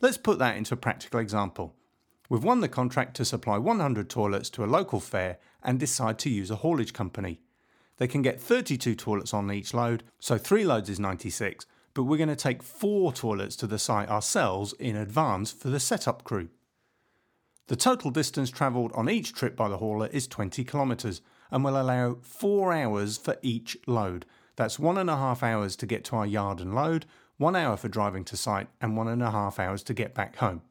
Let's 0.00 0.16
put 0.16 0.38
that 0.38 0.56
into 0.56 0.74
a 0.74 0.78
practical 0.78 1.20
example. 1.20 1.74
We've 2.28 2.42
won 2.42 2.60
the 2.60 2.68
contract 2.68 3.14
to 3.16 3.24
supply 3.24 3.58
100 3.58 4.08
toilets 4.08 4.48
to 4.50 4.64
a 4.64 4.66
local 4.66 5.00
fair 5.00 5.38
and 5.62 5.78
decide 5.78 6.18
to 6.20 6.30
use 6.30 6.50
a 6.50 6.56
haulage 6.56 6.92
company. 6.92 7.40
They 7.98 8.08
can 8.08 8.22
get 8.22 8.40
32 8.40 8.94
toilets 8.94 9.34
on 9.34 9.52
each 9.52 9.74
load, 9.74 10.02
so 10.18 10.38
3 10.38 10.64
loads 10.64 10.88
is 10.88 10.98
96, 10.98 11.66
but 11.94 12.04
we're 12.04 12.16
going 12.16 12.28
to 12.28 12.36
take 12.36 12.62
four 12.62 13.12
toilets 13.12 13.54
to 13.56 13.66
the 13.66 13.78
site 13.78 14.08
ourselves 14.08 14.72
in 14.78 14.96
advance 14.96 15.52
for 15.52 15.68
the 15.68 15.78
setup 15.78 16.24
crew. 16.24 16.48
The 17.68 17.76
total 17.76 18.10
distance 18.10 18.50
travelled 18.50 18.92
on 18.94 19.08
each 19.08 19.34
trip 19.34 19.54
by 19.54 19.68
the 19.68 19.78
hauler 19.78 20.08
is 20.08 20.26
20 20.26 20.64
kilometres 20.64 21.20
and 21.50 21.62
will 21.62 21.80
allow 21.80 22.16
four 22.22 22.72
hours 22.72 23.18
for 23.18 23.36
each 23.42 23.76
load. 23.86 24.26
That's 24.62 24.78
one 24.78 24.96
and 24.96 25.10
a 25.10 25.16
half 25.16 25.42
hours 25.42 25.74
to 25.74 25.86
get 25.86 26.04
to 26.04 26.14
our 26.14 26.24
yard 26.24 26.60
and 26.60 26.72
load, 26.72 27.04
one 27.36 27.56
hour 27.56 27.76
for 27.76 27.88
driving 27.88 28.22
to 28.26 28.36
site, 28.36 28.68
and 28.80 28.96
one 28.96 29.08
and 29.08 29.20
a 29.20 29.32
half 29.32 29.58
hours 29.58 29.82
to 29.82 29.92
get 29.92 30.14
back 30.14 30.36
home. 30.36 30.62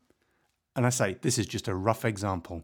And 0.78 0.86
I 0.86 0.90
say, 0.92 1.18
this 1.22 1.38
is 1.38 1.46
just 1.46 1.68
a 1.68 1.76
rough 1.76 2.06
example. 2.06 2.64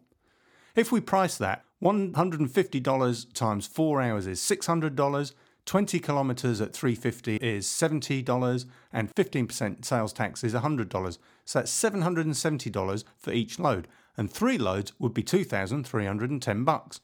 If 0.74 0.90
we 0.90 1.02
price 1.02 1.38
that, 1.38 1.66
$150 1.84 3.34
times 3.34 3.68
four 3.68 4.02
hours 4.02 4.26
is 4.26 4.40
$600, 4.40 5.34
20 5.66 6.00
kilometres 6.00 6.62
at 6.62 6.72
350 6.72 7.36
is 7.42 7.68
$70 7.68 8.66
and 8.94 9.14
15% 9.14 9.84
sales 9.84 10.14
tax 10.14 10.46
is 10.46 10.54
$100. 10.54 11.18
So 11.44 11.60
that's 11.60 11.84
$770 11.84 13.04
for 13.18 13.34
each 13.34 13.60
load 13.60 13.90
and 14.16 14.32
3 14.32 14.58
loads 14.58 14.94
would 14.98 15.14
be 15.14 15.24
2310 15.24 16.64
bucks. 16.64 17.02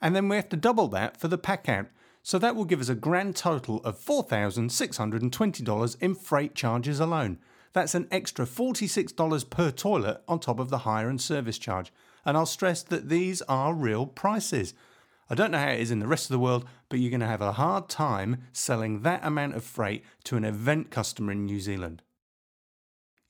And 0.00 0.16
then 0.16 0.30
we 0.30 0.36
have 0.36 0.48
to 0.48 0.56
double 0.56 0.88
that 0.88 1.20
for 1.20 1.28
the 1.28 1.36
pack 1.36 1.68
out. 1.68 1.88
So 2.26 2.40
that 2.40 2.56
will 2.56 2.64
give 2.64 2.80
us 2.80 2.88
a 2.88 2.96
grand 2.96 3.36
total 3.36 3.76
of 3.84 4.04
$4,620 4.04 6.02
in 6.02 6.14
freight 6.16 6.56
charges 6.56 6.98
alone. 6.98 7.38
That's 7.72 7.94
an 7.94 8.08
extra 8.10 8.44
$46 8.44 9.48
per 9.48 9.70
toilet 9.70 10.24
on 10.26 10.40
top 10.40 10.58
of 10.58 10.68
the 10.68 10.78
hire 10.78 11.08
and 11.08 11.20
service 11.20 11.56
charge. 11.56 11.92
And 12.24 12.36
I'll 12.36 12.44
stress 12.44 12.82
that 12.82 13.10
these 13.10 13.42
are 13.42 13.72
real 13.72 14.06
prices. 14.06 14.74
I 15.30 15.36
don't 15.36 15.52
know 15.52 15.58
how 15.58 15.68
it 15.68 15.78
is 15.78 15.92
in 15.92 16.00
the 16.00 16.08
rest 16.08 16.24
of 16.24 16.32
the 16.32 16.40
world, 16.40 16.66
but 16.88 16.98
you're 16.98 17.10
going 17.10 17.20
to 17.20 17.28
have 17.28 17.42
a 17.42 17.52
hard 17.52 17.88
time 17.88 18.42
selling 18.52 19.02
that 19.02 19.24
amount 19.24 19.54
of 19.54 19.62
freight 19.62 20.02
to 20.24 20.36
an 20.36 20.44
event 20.44 20.90
customer 20.90 21.30
in 21.30 21.46
New 21.46 21.60
Zealand. 21.60 22.02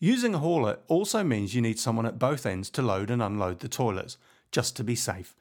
Using 0.00 0.34
a 0.34 0.38
hauler 0.38 0.78
also 0.88 1.22
means 1.22 1.54
you 1.54 1.60
need 1.60 1.78
someone 1.78 2.06
at 2.06 2.18
both 2.18 2.46
ends 2.46 2.70
to 2.70 2.80
load 2.80 3.10
and 3.10 3.22
unload 3.22 3.60
the 3.60 3.68
toilets, 3.68 4.16
just 4.50 4.74
to 4.76 4.82
be 4.82 4.94
safe. 4.94 5.34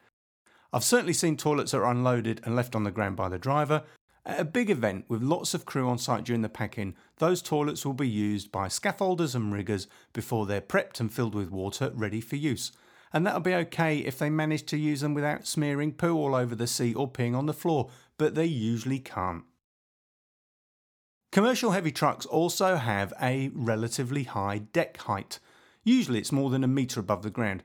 I've 0.75 0.83
certainly 0.83 1.13
seen 1.13 1.37
toilets 1.37 1.71
that 1.71 1.77
are 1.77 1.89
unloaded 1.89 2.41
and 2.43 2.53
left 2.53 2.75
on 2.75 2.83
the 2.83 2.91
ground 2.91 3.15
by 3.15 3.29
the 3.29 3.39
driver. 3.39 3.83
At 4.25 4.41
a 4.41 4.43
big 4.43 4.69
event 4.69 5.05
with 5.07 5.21
lots 5.21 5.53
of 5.53 5.65
crew 5.65 5.87
on 5.87 5.97
site 5.97 6.25
during 6.25 6.41
the 6.41 6.49
packing, 6.49 6.95
those 7.19 7.41
toilets 7.41 7.85
will 7.85 7.93
be 7.93 8.09
used 8.09 8.51
by 8.51 8.67
scaffolders 8.67 9.35
and 9.35 9.53
riggers 9.53 9.87
before 10.11 10.45
they're 10.45 10.59
prepped 10.59 10.99
and 10.99 11.13
filled 11.13 11.33
with 11.33 11.49
water 11.49 11.93
ready 11.95 12.19
for 12.19 12.35
use. 12.35 12.73
And 13.13 13.25
that'll 13.25 13.39
be 13.39 13.55
okay 13.55 13.99
if 13.99 14.19
they 14.19 14.29
manage 14.29 14.65
to 14.65 14.77
use 14.77 14.99
them 14.99 15.13
without 15.13 15.47
smearing 15.47 15.93
poo 15.93 16.13
all 16.13 16.35
over 16.35 16.55
the 16.55 16.67
seat 16.67 16.97
or 16.97 17.09
peeing 17.09 17.37
on 17.37 17.45
the 17.45 17.53
floor, 17.53 17.89
but 18.17 18.35
they 18.35 18.43
usually 18.43 18.99
can't. 18.99 19.45
Commercial 21.31 21.71
heavy 21.71 21.93
trucks 21.93 22.25
also 22.25 22.75
have 22.75 23.13
a 23.21 23.49
relatively 23.53 24.23
high 24.23 24.57
deck 24.57 24.97
height. 24.97 25.39
Usually 25.85 26.19
it's 26.19 26.33
more 26.33 26.49
than 26.49 26.65
a 26.65 26.67
metre 26.67 26.99
above 26.99 27.23
the 27.23 27.29
ground, 27.29 27.63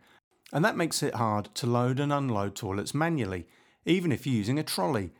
and 0.52 0.64
that 0.64 0.76
makes 0.76 1.02
it 1.02 1.14
hard 1.14 1.54
to 1.54 1.66
load 1.66 2.00
and 2.00 2.12
unload 2.12 2.54
toilets 2.54 2.94
manually, 2.94 3.46
even 3.84 4.12
if 4.12 4.26
you're 4.26 4.34
using 4.34 4.58
a 4.58 4.62
trolley. 4.64 5.12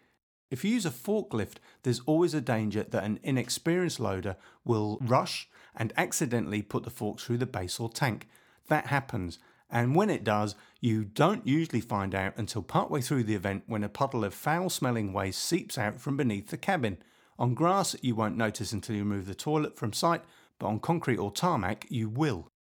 If 0.51 0.65
you 0.65 0.73
use 0.73 0.87
a 0.87 0.91
forklift, 0.91 1.57
there's 1.83 2.03
always 2.07 2.35
a 2.35 2.41
danger 2.41 2.83
that 2.83 3.05
an 3.05 3.21
inexperienced 3.23 4.01
loader 4.01 4.37
will 4.65 4.99
rush 5.01 5.49
and 5.77 5.93
accidentally 5.97 6.63
put 6.63 6.83
the 6.83 6.91
fork 6.91 7.21
through 7.21 7.39
the 7.39 7.47
base 7.47 7.79
or 7.79 7.89
tank. 7.89 8.29
That 8.69 8.87
happens, 8.87 9.39
and 9.71 9.95
when 9.95 10.11
it 10.11 10.25
does, 10.25 10.57
you 10.81 11.05
don't 11.05 11.47
usually 11.47 11.81
find 11.81 12.15
out 12.15 12.37
until 12.37 12.63
partway 12.63 13.01
through 13.01 13.25
the 13.25 13.37
event 13.37 13.65
when 13.67 13.85
a 13.85 13.89
puddle 13.89 14.25
of 14.25 14.35
foul 14.35 14.69
smelling 14.69 15.13
waste 15.13 15.45
seeps 15.45 15.79
out 15.79 16.01
from 16.01 16.17
beneath 16.17 16.49
the 16.49 16.57
cabin. 16.57 16.99
On 17.39 17.55
grass, 17.55 17.95
you 18.03 18.17
won't 18.17 18.37
notice 18.37 18.73
until 18.73 18.97
you 18.97 19.05
remove 19.05 19.27
the 19.27 19.35
toilet 19.35 19.77
from 19.77 19.93
sight, 19.93 20.23
but 20.59 20.67
on 20.67 20.81
concrete 20.81 21.19
or 21.19 21.31
tarmac, 21.31 21.87
you 21.89 22.09
will. 22.09 22.51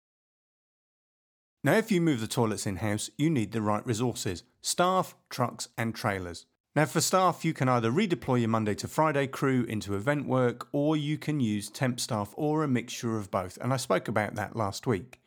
Now, 1.62 1.74
if 1.74 1.92
you 1.92 2.00
move 2.00 2.22
the 2.22 2.26
toilets 2.26 2.66
in 2.66 2.76
house, 2.76 3.10
you 3.18 3.28
need 3.28 3.52
the 3.52 3.60
right 3.60 3.86
resources 3.86 4.44
staff, 4.62 5.14
trucks, 5.28 5.68
and 5.76 5.94
trailers. 5.94 6.46
Now, 6.74 6.86
for 6.86 7.02
staff, 7.02 7.44
you 7.44 7.52
can 7.52 7.68
either 7.68 7.90
redeploy 7.90 8.40
your 8.40 8.48
Monday 8.48 8.74
to 8.76 8.88
Friday 8.88 9.26
crew 9.26 9.64
into 9.64 9.94
event 9.94 10.26
work, 10.26 10.68
or 10.72 10.96
you 10.96 11.18
can 11.18 11.38
use 11.40 11.68
temp 11.68 12.00
staff 12.00 12.32
or 12.36 12.62
a 12.62 12.68
mixture 12.68 13.18
of 13.18 13.30
both, 13.30 13.58
and 13.60 13.74
I 13.74 13.76
spoke 13.76 14.08
about 14.08 14.36
that 14.36 14.56
last 14.56 14.86
week. 14.86 15.20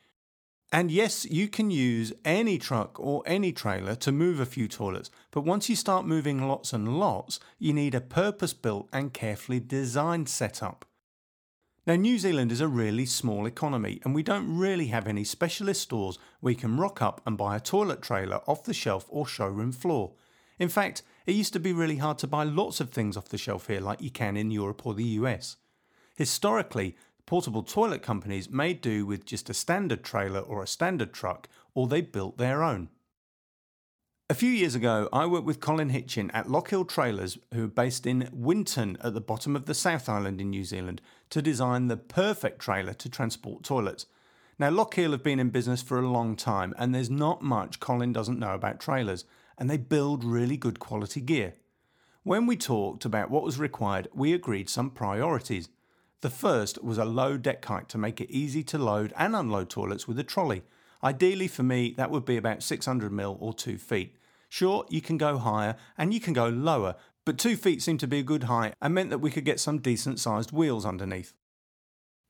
And 0.72 0.90
yes, 0.90 1.24
you 1.26 1.50
can 1.50 1.70
use 1.70 2.14
any 2.26 2.58
truck 2.58 3.00
or 3.00 3.22
any 3.28 3.52
trailer 3.52 3.94
to 3.96 4.12
move 4.12 4.40
a 4.40 4.46
few 4.48 4.68
toilets, 4.68 5.12
but 5.30 5.42
once 5.42 5.70
you 5.70 5.76
start 5.76 6.08
moving 6.08 6.48
lots 6.48 6.74
and 6.74 6.98
lots, 6.98 7.40
you 7.60 7.74
need 7.74 7.94
a 7.94 8.02
purpose 8.02 8.54
built 8.54 8.90
and 8.92 9.14
carefully 9.14 9.60
designed 9.60 10.30
setup. 10.30 10.86
Now, 11.86 11.96
New 11.98 12.18
Zealand 12.18 12.54
is 12.54 12.62
a 12.62 12.68
really 12.70 13.06
small 13.06 13.46
economy, 13.46 14.00
and 14.06 14.16
we 14.16 14.24
don't 14.24 14.58
really 14.58 14.88
have 14.88 15.06
any 15.06 15.26
specialist 15.26 15.82
stores 15.82 16.18
where 16.40 16.52
you 16.52 16.58
can 16.58 16.78
rock 16.78 17.02
up 17.02 17.20
and 17.26 17.38
buy 17.38 17.58
a 17.58 17.60
toilet 17.60 18.02
trailer 18.02 18.40
off 18.48 18.64
the 18.64 18.74
shelf 18.74 19.06
or 19.10 19.28
showroom 19.28 19.74
floor. 19.74 20.14
In 20.60 20.70
fact, 20.70 21.04
it 21.26 21.36
used 21.36 21.52
to 21.52 21.60
be 21.60 21.74
really 21.74 21.98
hard 21.98 22.18
to 22.20 22.28
buy 22.28 22.46
lots 22.46 22.80
of 22.80 22.92
things 22.92 23.18
off 23.18 23.28
the 23.28 23.38
shelf 23.38 23.68
here 23.68 23.82
like 23.82 24.02
you 24.02 24.12
can 24.12 24.38
in 24.38 24.50
Europe 24.50 24.86
or 24.86 24.94
the 24.94 25.04
US. 25.20 25.58
Historically, 26.16 26.96
portable 27.26 27.64
toilet 27.64 28.02
companies 28.02 28.50
may 28.50 28.74
do 28.74 29.06
with 29.06 29.26
just 29.26 29.50
a 29.50 29.54
standard 29.54 30.04
trailer 30.06 30.40
or 30.40 30.64
a 30.64 30.68
standard 30.68 31.12
truck, 31.12 31.50
or 31.74 31.88
they 31.88 32.00
built 32.00 32.38
their 32.38 32.64
own. 32.64 32.88
A 34.30 34.36
few 34.36 34.50
years 34.50 34.74
ago, 34.74 35.10
I 35.12 35.26
worked 35.26 35.46
with 35.46 35.60
Colin 35.60 35.90
Hitchin 35.90 36.32
at 36.32 36.48
Lochiel 36.48 36.88
Trailers, 36.88 37.38
who 37.54 37.66
are 37.66 37.68
based 37.68 38.08
in 38.08 38.30
Winton 38.32 38.98
at 39.04 39.14
the 39.14 39.22
bottom 39.22 39.54
of 39.56 39.66
the 39.66 39.74
South 39.74 40.08
Island 40.08 40.40
in 40.40 40.50
New 40.50 40.64
Zealand, 40.64 41.02
to 41.34 41.42
design 41.42 41.88
the 41.88 41.98
perfect 41.98 42.60
trailer 42.60 42.94
to 42.94 43.10
transport 43.10 43.64
toilets. 43.64 44.06
Now, 44.60 44.70
Lochiel 44.70 45.14
have 45.14 45.24
been 45.24 45.40
in 45.40 45.50
business 45.50 45.82
for 45.82 45.98
a 45.98 46.08
long 46.08 46.36
time, 46.36 46.76
and 46.78 46.94
there's 46.94 47.10
not 47.10 47.42
much 47.42 47.80
Colin 47.80 48.14
doesn't 48.14 48.38
know 48.38 48.54
about 48.54 48.80
trailers, 48.80 49.26
and 49.58 49.68
they 49.68 49.78
build 49.78 50.24
really 50.24 50.58
good 50.58 50.78
quality 50.78 51.22
gear. 51.22 51.56
When 52.22 52.46
we 52.46 52.56
talked 52.56 53.04
about 53.04 53.32
what 53.32 53.42
was 53.42 53.58
required, 53.58 54.10
we 54.14 54.32
agreed 54.32 54.70
some 54.70 54.92
priorities. 54.92 55.70
The 56.22 56.30
first 56.30 56.84
was 56.84 57.00
a 57.00 57.04
low 57.04 57.38
deck 57.38 57.66
height 57.66 57.90
to 57.90 57.98
make 57.98 58.22
it 58.22 58.30
easy 58.30 58.62
to 58.66 58.78
load 58.78 59.12
and 59.18 59.36
unload 59.36 59.72
toilets 59.72 60.08
with 60.08 60.20
a 60.20 60.24
trolley. 60.24 60.62
Ideally 61.04 61.48
for 61.48 61.64
me, 61.64 61.96
that 61.98 62.12
would 62.12 62.26
be 62.26 62.38
about 62.38 62.60
600mm 62.60 63.38
or 63.40 63.56
2 63.56 63.80
feet. 63.80 64.18
Sure, 64.50 64.86
you 64.88 65.02
can 65.02 65.18
go 65.18 65.40
higher 65.40 65.78
and 65.98 66.14
you 66.14 66.20
can 66.20 66.34
go 66.34 66.48
lower, 66.48 66.94
but 67.26 67.38
2 67.38 67.56
feet 67.56 67.82
seemed 67.82 68.00
to 68.02 68.08
be 68.08 68.20
a 68.20 68.24
good 68.24 68.44
height 68.44 68.76
and 68.82 68.94
meant 68.94 69.10
that 69.10 69.20
we 69.20 69.32
could 69.32 69.46
get 69.46 69.60
some 69.60 69.80
decent 69.80 70.20
sized 70.20 70.52
wheels 70.52 70.86
underneath. 70.86 71.34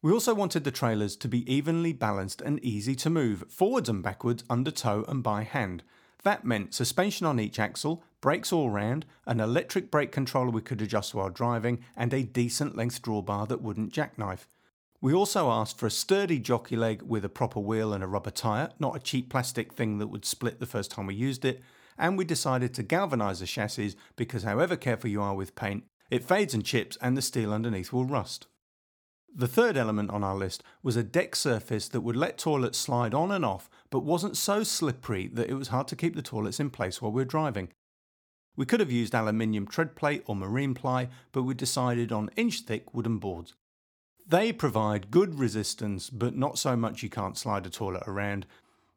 We 0.01 0.12
also 0.12 0.33
wanted 0.33 0.65
the 0.65 0.71
trailers 0.71 1.15
to 1.15 1.27
be 1.27 1.51
evenly 1.51 1.93
balanced 1.93 2.41
and 2.41 2.63
easy 2.63 2.95
to 2.97 3.09
move, 3.09 3.45
forwards 3.50 3.88
and 3.88 4.03
backwards, 4.03 4.43
under 4.50 4.69
tow 4.69 5.05
and 5.07 5.23
by 5.23 5.43
hand. 5.43 5.83
That 6.23 6.45
meant 6.45 6.73
suspension 6.73 7.25
on 7.25 7.39
each 7.39 7.59
axle, 7.59 8.03
brakes 8.21 8.53
all 8.53 8.69
round, 8.69 9.05
an 9.25 9.39
electric 9.39 9.89
brake 9.91 10.12
controller 10.12 10.51
we 10.51 10.62
could 10.62 10.81
adjust 10.81 11.13
while 11.13 11.29
driving, 11.29 11.79
and 11.95 12.13
a 12.13 12.23
decent 12.23 12.75
length 12.75 13.01
drawbar 13.01 13.47
that 13.47 13.62
wouldn't 13.62 13.93
jackknife. 13.93 14.47
We 15.01 15.13
also 15.13 15.50
asked 15.51 15.77
for 15.77 15.88
a 15.88 15.91
sturdy 15.91 16.39
jockey 16.39 16.77
leg 16.77 17.01
with 17.01 17.25
a 17.25 17.29
proper 17.29 17.59
wheel 17.59 17.93
and 17.93 18.03
a 18.03 18.07
rubber 18.07 18.31
tyre, 18.31 18.71
not 18.79 18.95
a 18.95 19.00
cheap 19.00 19.29
plastic 19.29 19.73
thing 19.73 19.97
that 19.97 20.07
would 20.07 20.23
split 20.23 20.62
the 20.62 20.65
first 20.65 20.91
time 20.91 21.07
we 21.07 21.15
used 21.15 21.43
it. 21.43 21.62
And 21.97 22.17
we 22.17 22.25
decided 22.25 22.73
to 22.73 22.83
galvanise 22.83 23.39
the 23.39 23.45
chassis 23.45 23.95
because, 24.15 24.43
however 24.43 24.75
careful 24.75 25.09
you 25.09 25.21
are 25.21 25.35
with 25.35 25.55
paint, 25.55 25.85
it 26.09 26.23
fades 26.23 26.53
and 26.53 26.65
chips 26.65 26.97
and 27.01 27.17
the 27.17 27.21
steel 27.21 27.53
underneath 27.53 27.91
will 27.91 28.05
rust. 28.05 28.47
The 29.35 29.47
third 29.47 29.77
element 29.77 30.12
on 30.12 30.23
our 30.23 30.35
list 30.35 30.63
was 30.83 30.95
a 30.95 31.03
deck 31.03 31.35
surface 31.35 31.88
that 31.88 32.01
would 32.01 32.15
let 32.15 32.38
toilets 32.38 32.77
slide 32.77 33.15
on 33.15 33.31
and 33.31 33.43
off, 33.43 33.67
but 33.89 34.03
wasn't 34.03 34.38
so 34.38 34.62
slippery 34.62 35.27
that 35.33 35.50
it 35.50 35.55
was 35.55 35.69
hard 35.69 35.88
to 35.88 35.95
keep 35.95 36.15
the 36.15 36.21
toilets 36.21 36.59
in 36.59 36.69
place 36.69 37.01
while 37.01 37.12
we 37.12 37.21
were 37.21 37.25
driving. 37.25 37.69
We 38.55 38.67
could 38.67 38.79
have 38.79 38.91
used 38.91 39.15
aluminium 39.15 39.67
tread 39.67 39.95
plate 39.95 40.23
or 40.27 40.35
marine 40.35 40.75
ply, 40.75 41.09
but 41.31 41.43
we 41.43 41.55
decided 41.55 42.12
on 42.12 42.29
inch 42.35 42.62
thick 42.62 42.93
wooden 42.93 43.17
boards. 43.17 43.55
They 44.27 44.53
provide 44.53 45.09
good 45.09 45.39
resistance, 45.39 46.12
but 46.12 46.35
not 46.35 46.59
so 46.59 46.75
much 46.75 47.01
you 47.01 47.09
can't 47.09 47.38
slide 47.38 47.65
a 47.65 47.69
toilet 47.69 48.03
around. 48.05 48.45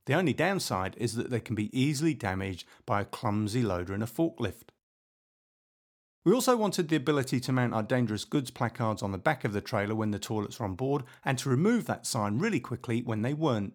The 0.07 0.15
only 0.15 0.33
downside 0.33 0.97
is 0.99 1.15
that 1.17 1.31
they 1.31 1.41
can 1.41 1.55
be 1.55 1.77
easily 1.79 2.15
damaged 2.15 2.67
by 2.87 3.01
a 3.01 3.05
clumsy 3.05 3.63
loader 3.63 3.93
in 3.93 4.03
a 4.03 4.07
forklift. 4.07 4.71
We 6.25 6.33
also 6.33 6.57
wanted 6.57 6.89
the 6.89 6.97
ability 6.97 7.39
to 7.41 7.53
mount 7.53 7.75
our 7.75 7.83
dangerous 7.83 8.25
goods 8.25 8.51
placards 8.51 9.03
on 9.03 9.13
the 9.13 9.19
back 9.19 9.45
of 9.45 9.53
the 9.53 9.61
trailer 9.61 9.95
when 9.95 10.11
the 10.11 10.19
toilets 10.19 10.61
are 10.61 10.65
on 10.65 10.75
board 10.75 11.05
and 11.25 11.39
to 11.39 11.49
remove 11.49 11.87
that 11.87 12.07
sign 12.07 12.39
really 12.39 12.59
quickly 12.59 13.03
when 13.03 13.23
they 13.23 13.35
weren't. 13.35 13.75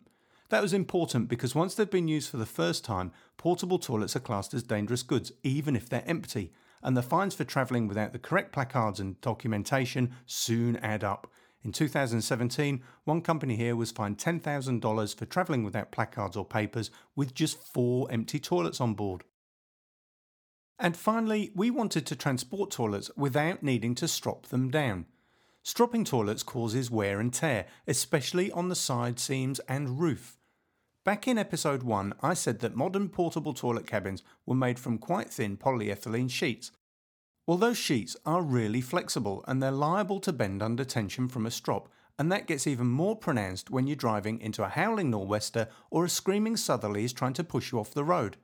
That 0.50 0.62
was 0.62 0.74
important 0.74 1.30
because 1.30 1.56
once 1.56 1.76
they've 1.76 1.90
been 1.90 2.10
used 2.10 2.30
for 2.30 2.36
the 2.36 2.46
first 2.46 2.84
time, 2.84 3.14
portable 3.38 3.80
toilets 3.80 4.18
are 4.18 4.22
classed 4.22 4.54
as 4.54 4.64
dangerous 4.64 5.02
goods, 5.02 5.32
even 5.44 5.78
if 5.78 5.88
they're 5.88 6.04
empty, 6.06 6.52
and 6.84 6.98
the 6.98 7.02
fines 7.02 7.36
for 7.36 7.46
travelling 7.46 7.88
without 7.88 8.12
the 8.12 8.20
correct 8.20 8.52
placards 8.52 9.00
and 9.00 9.20
documentation 9.22 10.12
soon 10.26 10.76
add 10.78 11.06
up. 11.06 11.31
In 11.64 11.72
2017, 11.72 12.82
one 13.04 13.22
company 13.22 13.56
here 13.56 13.76
was 13.76 13.92
fined 13.92 14.18
$10,000 14.18 15.16
for 15.16 15.26
travelling 15.26 15.64
without 15.64 15.92
placards 15.92 16.36
or 16.36 16.44
papers 16.44 16.90
with 17.16 17.36
just 17.36 17.62
four 17.62 18.12
empty 18.12 18.40
toilets 18.40 18.82
on 18.82 18.96
board. 18.96 19.24
And 20.80 20.98
finally, 20.98 21.52
we 21.54 21.70
wanted 21.70 22.08
to 22.08 22.16
transport 22.16 22.72
toilets 22.72 23.12
without 23.16 23.62
needing 23.62 23.94
to 23.96 24.08
strop 24.08 24.48
them 24.48 24.72
down. 24.72 25.06
Stropping 25.62 26.04
toilets 26.04 26.42
causes 26.42 26.90
wear 26.90 27.20
and 27.20 27.32
tear, 27.32 27.68
especially 27.88 28.52
on 28.52 28.70
the 28.70 28.76
side 28.76 29.20
seams 29.20 29.60
and 29.68 30.00
roof. 30.00 30.40
Back 31.04 31.28
in 31.28 31.38
episode 31.38 31.84
1, 31.84 32.14
I 32.24 32.34
said 32.34 32.60
that 32.60 32.76
modern 32.76 33.10
portable 33.10 33.54
toilet 33.54 33.86
cabins 33.86 34.24
were 34.48 34.56
made 34.56 34.80
from 34.80 34.98
quite 34.98 35.30
thin 35.30 35.58
polyethylene 35.58 36.32
sheets, 36.32 36.72
well, 37.48 37.58
those 37.58 37.78
sheets 37.78 38.16
are 38.24 38.44
really 38.44 38.82
flexible 38.82 39.44
and 39.48 39.62
they're 39.62 39.72
liable 39.72 40.20
to 40.20 40.32
bend 40.32 40.62
under 40.62 40.84
tension 40.84 41.28
from 41.28 41.46
a 41.46 41.52
strop, 41.52 41.90
and 42.20 42.32
that 42.32 42.46
gets 42.46 42.68
even 42.68 42.88
more 42.88 43.16
pronounced 43.16 43.72
when 43.72 43.88
you're 43.88 43.96
driving 43.96 44.40
into 44.40 44.64
a 44.64 44.70
howling 44.70 45.10
nor'wester 45.10 45.68
or 45.90 46.06
a 46.06 46.10
screaming 46.10 46.56
southerly 46.56 47.04
is 47.04 47.14
trying 47.14 47.34
to 47.34 47.44
push 47.44 47.72
you 47.72 47.80
off 47.80 47.96
the 47.96 48.04
road. 48.04 48.38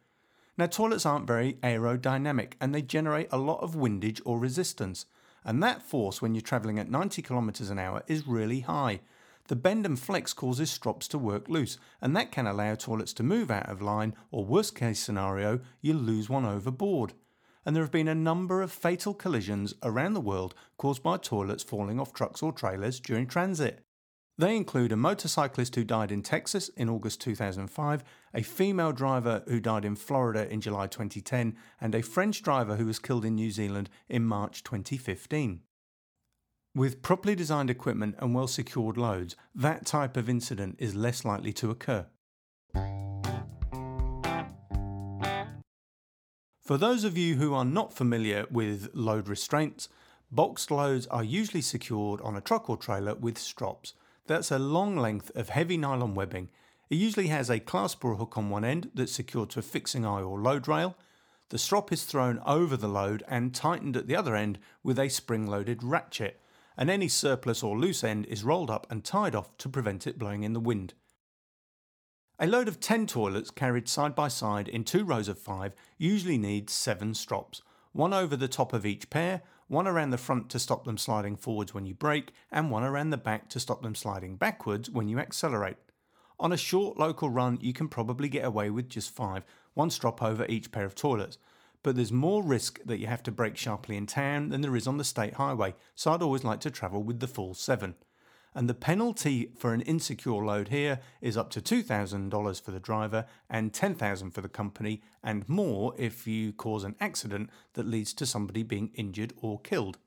Now, 0.58 0.66
toilets 0.66 1.06
aren't 1.06 1.28
very 1.28 1.54
aerodynamic 1.62 2.54
and 2.60 2.74
they 2.74 2.82
generate 2.82 3.28
a 3.32 3.38
lot 3.38 3.62
of 3.62 3.76
windage 3.76 4.20
or 4.26 4.40
resistance, 4.40 5.06
and 5.46 5.62
that 5.62 5.84
force 5.84 6.20
when 6.20 6.34
you're 6.34 6.42
travelling 6.42 6.80
at 6.80 6.90
90 6.90 7.22
km 7.22 7.70
an 7.70 7.78
hour 7.78 8.02
is 8.08 8.28
really 8.28 8.62
high. 8.62 9.02
The 9.48 9.56
bend 9.56 9.86
and 9.86 9.98
flex 9.98 10.34
causes 10.34 10.72
strops 10.72 11.08
to 11.10 11.20
work 11.20 11.48
loose, 11.48 11.78
and 12.02 12.16
that 12.16 12.32
can 12.32 12.48
allow 12.48 12.74
toilets 12.74 13.14
to 13.14 13.24
move 13.24 13.52
out 13.52 13.70
of 13.70 13.80
line, 13.80 14.16
or 14.32 14.44
worst 14.44 14.76
case 14.76 15.00
scenario, 15.00 15.60
you 15.82 15.94
lose 15.94 16.30
one 16.30 16.46
overboard 16.46 17.14
and 17.68 17.76
there 17.76 17.84
have 17.84 17.92
been 17.92 18.08
a 18.08 18.16
number 18.16 18.62
of 18.62 18.72
fatal 18.72 19.14
collisions 19.14 19.74
around 19.84 20.14
the 20.14 20.22
world 20.22 20.56
caused 20.78 21.04
by 21.04 21.18
toilets 21.18 21.64
falling 21.64 22.00
off 22.00 22.14
trucks 22.14 22.42
or 22.42 22.54
trailers 22.54 22.98
during 22.98 23.28
transit. 23.28 23.84
They 24.38 24.56
include 24.56 24.94
a 24.94 24.96
motorcyclist 24.96 25.76
who 25.76 25.84
died 25.84 26.10
in 26.10 26.22
Texas 26.22 26.70
in 26.78 26.90
August 26.90 27.20
2005, 27.20 28.06
a 28.34 28.42
female 28.42 28.94
driver 28.94 29.44
who 29.50 29.60
died 29.60 29.84
in 29.84 29.98
Florida 29.98 30.50
in 30.50 30.62
July 30.62 30.88
2010, 30.88 31.58
and 31.82 31.94
a 31.94 32.02
French 32.02 32.42
driver 32.42 32.78
who 32.78 32.86
was 32.86 33.00
killed 33.00 33.26
in 33.26 33.36
New 33.36 33.52
Zealand 33.52 33.90
in 34.08 34.24
March 34.24 34.64
2015. 34.64 35.60
With 36.74 37.02
properly 37.02 37.36
designed 37.36 37.70
equipment 37.70 38.16
and 38.20 38.34
well 38.34 38.48
secured 38.48 38.96
loads, 38.96 39.36
that 39.54 39.86
type 39.86 40.16
of 40.16 40.30
incident 40.30 40.78
is 40.80 40.96
less 40.96 41.26
likely 41.26 41.52
to 41.54 41.70
occur. 41.70 42.06
For 46.68 46.78
those 46.78 47.06
of 47.06 47.18
you 47.18 47.36
who 47.36 47.54
are 47.54 47.64
not 47.64 47.94
familiar 47.94 48.46
with 48.52 48.90
load 48.94 49.30
restraints, 49.30 49.88
boxed 50.30 50.70
loads 50.70 51.08
are 51.08 51.24
usually 51.24 51.62
secured 51.62 52.20
on 52.20 52.36
a 52.36 52.42
truck 52.42 52.70
or 52.70 52.76
trailer 52.76 53.16
with 53.16 53.38
strops. 53.38 53.94
That's 54.26 54.52
a 54.52 54.60
long 54.60 54.98
length 54.98 55.32
of 55.34 55.48
heavy 55.48 55.78
nylon 55.78 56.14
webbing. 56.14 56.50
It 56.90 56.96
usually 56.96 57.28
has 57.28 57.50
a 57.50 57.62
clasp 57.62 58.04
or 58.04 58.16
hook 58.16 58.38
on 58.38 58.50
one 58.50 58.66
end 58.66 58.92
that's 58.94 59.14
secured 59.14 59.52
to 59.52 59.60
a 59.60 59.62
fixing 59.62 60.06
eye 60.06 60.22
or 60.22 60.42
load 60.42 60.68
rail. 60.68 60.98
The 61.52 61.58
strop 61.58 61.94
is 61.94 62.04
thrown 62.04 62.42
over 62.46 62.76
the 62.76 62.90
load 62.90 63.24
and 63.30 63.56
tightened 63.56 63.96
at 63.96 64.08
the 64.08 64.18
other 64.18 64.36
end 64.36 64.60
with 64.84 65.00
a 65.00 65.08
spring 65.08 65.48
loaded 65.48 65.84
ratchet, 65.84 66.42
and 66.76 66.90
any 66.90 67.08
surplus 67.08 67.64
or 67.64 67.80
loose 67.80 68.04
end 68.04 68.26
is 68.26 68.44
rolled 68.44 68.70
up 68.70 68.86
and 68.90 69.06
tied 69.06 69.36
off 69.36 69.58
to 69.60 69.70
prevent 69.70 70.06
it 70.06 70.20
blowing 70.20 70.44
in 70.44 70.52
the 70.52 70.60
wind. 70.60 70.96
A 72.40 72.46
load 72.46 72.68
of 72.68 72.80
10 72.80 73.08
toilets 73.08 73.50
carried 73.50 73.90
side 73.90 74.14
by 74.14 74.28
side 74.28 74.68
in 74.68 74.84
two 74.84 75.04
rows 75.04 75.28
of 75.28 75.40
five 75.40 75.74
usually 75.98 76.38
needs 76.38 76.72
seven 76.72 77.16
strops, 77.16 77.64
one 77.94 78.14
over 78.14 78.36
the 78.36 78.48
top 78.48 78.74
of 78.74 78.86
each 78.86 79.10
pair, 79.10 79.42
one 79.68 79.88
around 79.88 80.12
the 80.12 80.20
front 80.20 80.48
to 80.52 80.60
stop 80.60 80.86
them 80.86 81.00
sliding 81.00 81.36
forwards 81.36 81.74
when 81.74 81.88
you 81.88 81.96
brake, 81.96 82.32
and 82.52 82.70
one 82.70 82.84
around 82.84 83.10
the 83.10 83.18
back 83.18 83.50
to 83.50 83.60
stop 83.60 83.82
them 83.82 83.96
sliding 83.96 84.36
backwards 84.36 84.88
when 84.88 85.08
you 85.08 85.18
accelerate. 85.18 85.78
On 86.40 86.52
a 86.52 86.58
short 86.58 87.00
local 87.00 87.32
run, 87.32 87.58
you 87.60 87.74
can 87.74 87.88
probably 87.88 88.30
get 88.30 88.46
away 88.46 88.70
with 88.70 88.88
just 88.88 89.16
five, 89.16 89.44
one 89.74 89.90
strop 89.90 90.22
over 90.22 90.46
each 90.48 90.72
pair 90.72 90.86
of 90.86 90.94
toilets. 90.94 91.40
But 91.82 91.96
there's 91.96 92.12
more 92.12 92.44
risk 92.44 92.80
that 92.86 93.00
you 93.00 93.08
have 93.08 93.24
to 93.24 93.32
brake 93.32 93.58
sharply 93.58 93.98
in 93.98 94.06
town 94.06 94.50
than 94.50 94.62
there 94.62 94.76
is 94.76 94.86
on 94.86 94.98
the 94.98 95.04
state 95.04 95.34
highway, 95.34 95.74
so 95.96 96.14
I'd 96.14 96.22
always 96.22 96.44
like 96.44 96.60
to 96.60 96.70
travel 96.70 97.02
with 97.02 97.20
the 97.20 97.28
full 97.28 97.56
seven 97.56 97.96
and 98.58 98.68
the 98.68 98.74
penalty 98.74 99.52
for 99.56 99.72
an 99.72 99.82
insecure 99.82 100.44
load 100.44 100.70
here 100.70 101.00
is 101.22 101.38
up 101.38 101.52
to 101.52 101.62
$2,000 101.62 102.60
for 102.60 102.72
the 102.72 102.80
driver 102.80 103.28
and 103.48 103.72
$10,000 103.72 104.34
for 104.34 104.42
the 104.42 104.50
company, 104.50 105.04
and 105.24 105.48
more 105.48 105.94
if 105.96 106.26
you 106.26 106.52
cause 106.52 106.84
an 106.84 106.96
accident 107.00 107.52
that 107.74 107.86
leads 107.86 108.16
to 108.16 108.26
somebody 108.26 108.64
being 108.64 108.90
injured 108.96 109.32
or 109.38 109.60
killed. 109.60 110.00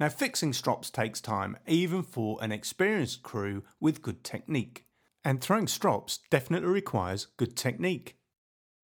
Now, 0.00 0.08
fixing 0.08 0.52
strops 0.52 0.90
takes 0.90 1.20
time, 1.20 1.56
even 1.68 2.02
for 2.02 2.36
an 2.42 2.50
experienced 2.50 3.22
crew 3.22 3.62
with 3.78 4.02
good 4.02 4.24
technique. 4.24 4.84
And 5.24 5.40
throwing 5.40 5.68
strops 5.68 6.18
definitely 6.30 6.68
requires 6.68 7.28
good 7.36 7.56
technique. 7.56 8.16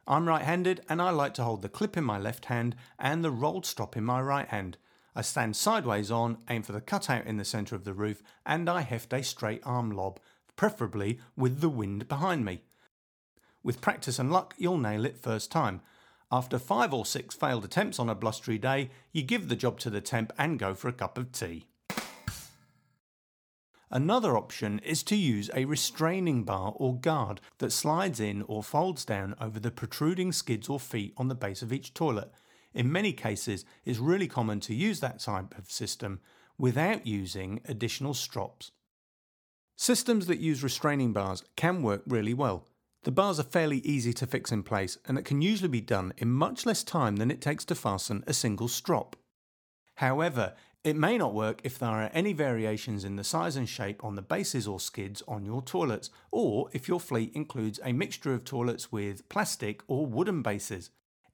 I'm 0.07 0.29
right 0.29 0.43
handed 0.43 0.83
and 0.89 1.03
I 1.03 1.11
like 1.11 1.35
to 1.35 1.43
hold 1.43 1.63
the 1.63 1.69
clip 1.69 1.97
in 1.97 2.05
my 2.05 2.21
left 2.21 2.45
hand 2.45 2.77
and 2.97 3.25
the 3.25 3.33
rolled 3.33 3.67
strop 3.67 3.97
in 3.97 4.05
my 4.05 4.23
right 4.23 4.47
hand. 4.47 4.79
I 5.19 5.23
stand 5.23 5.57
sideways 5.57 6.13
on, 6.13 6.39
aim 6.49 6.63
for 6.63 6.71
the 6.71 6.81
cutout 6.81 7.27
in 7.27 7.39
the 7.39 7.45
centre 7.45 7.75
of 7.75 7.83
the 7.83 7.93
roof, 7.93 8.23
and 8.47 8.71
I 8.71 8.83
heft 8.83 9.13
a 9.13 9.25
straight 9.25 9.61
arm 9.65 9.91
lob, 9.91 10.21
preferably 10.55 11.19
with 11.37 11.61
the 11.61 11.69
wind 11.69 12.07
behind 12.07 12.45
me. 12.45 12.63
With 13.65 13.81
practice 13.81 14.21
and 14.21 14.31
luck, 14.31 14.55
you'll 14.59 14.79
nail 14.79 15.05
it 15.05 15.19
first 15.19 15.51
time. 15.51 15.81
After 16.31 16.57
five 16.57 16.95
or 16.95 17.05
six 17.05 17.35
failed 17.35 17.65
attempts 17.65 17.99
on 17.99 18.09
a 18.09 18.15
blustery 18.15 18.59
day, 18.59 18.91
you 19.11 19.23
give 19.23 19.49
the 19.49 19.57
job 19.57 19.81
to 19.81 19.91
the 19.91 20.01
temp 20.01 20.33
and 20.39 20.57
go 20.57 20.73
for 20.73 20.87
a 20.87 20.93
cup 20.93 21.19
of 21.19 21.33
tea. 21.33 21.67
Another 23.91 24.37
option 24.37 24.79
is 24.85 25.03
to 25.03 25.17
use 25.17 25.51
a 25.53 25.65
restraining 25.65 26.45
bar 26.45 26.75
or 26.77 26.95
guard 26.95 27.41
that 27.59 27.73
slides 27.73 28.21
in 28.21 28.43
or 28.43 28.63
folds 28.63 29.05
down 29.05 29.35
over 29.41 29.59
the 29.59 29.73
protruding 29.73 30.31
skids 30.31 30.69
or 30.69 30.79
feet 30.79 31.13
on 31.17 31.27
the 31.27 31.35
base 31.35 31.61
of 31.61 31.73
each 31.73 31.93
toilet. 31.93 32.33
In 32.75 32.93
many 32.93 33.13
cases, 33.13 33.65
it's 33.85 33.99
really 33.99 34.29
common 34.29 34.61
to 34.61 34.75
use 34.75 35.01
that 35.01 35.21
type 35.21 35.57
of 35.57 35.71
system 35.71 36.21
without 36.59 37.07
using 37.07 37.61
additional 37.67 38.15
strops. 38.15 38.73
Systems 39.77 40.27
that 40.27 40.41
use 40.41 40.63
restraining 40.63 41.13
bars 41.13 41.45
can 41.57 41.83
work 41.83 42.03
really 42.07 42.35
well. 42.35 42.67
The 43.05 43.13
bars 43.13 43.39
are 43.39 43.45
fairly 43.45 43.79
easy 43.79 44.13
to 44.15 44.27
fix 44.27 44.51
in 44.51 44.65
place 44.65 44.99
and 45.07 45.17
it 45.17 45.25
can 45.25 45.41
usually 45.41 45.69
be 45.69 45.81
done 45.81 46.13
in 46.19 46.31
much 46.31 46.67
less 46.67 46.83
time 46.83 47.17
than 47.17 47.31
it 47.31 47.41
takes 47.41 47.65
to 47.67 47.75
fasten 47.75 48.25
a 48.27 48.33
single 48.33 48.69
strop. 48.69 49.17
However, 49.95 50.55
it 50.85 50.97
may 50.97 51.19
not 51.19 51.35
work 51.35 51.61
if 51.65 51.79
there 51.79 51.89
are 51.89 52.11
any 52.13 52.33
variations 52.33 53.05
in 53.05 53.17
the 53.17 53.25
size 53.25 53.57
and 53.57 53.69
shape 53.69 54.05
on 54.05 54.15
the 54.15 54.23
bases 54.23 54.67
or 54.67 54.79
skids 54.79 55.23
on 55.27 55.45
your 55.45 55.61
toilets, 55.61 56.11
or 56.31 56.69
if 56.73 56.89
your 56.89 57.01
fleet 57.01 57.33
includes 57.35 57.81
a 57.85 57.93
mixture 57.93 58.33
of 58.33 58.45
toilets 58.45 58.93
with 58.93 59.29
plastic 59.29 59.83
or 59.89 60.07
wooden 60.07 60.41
bases. 60.41 60.91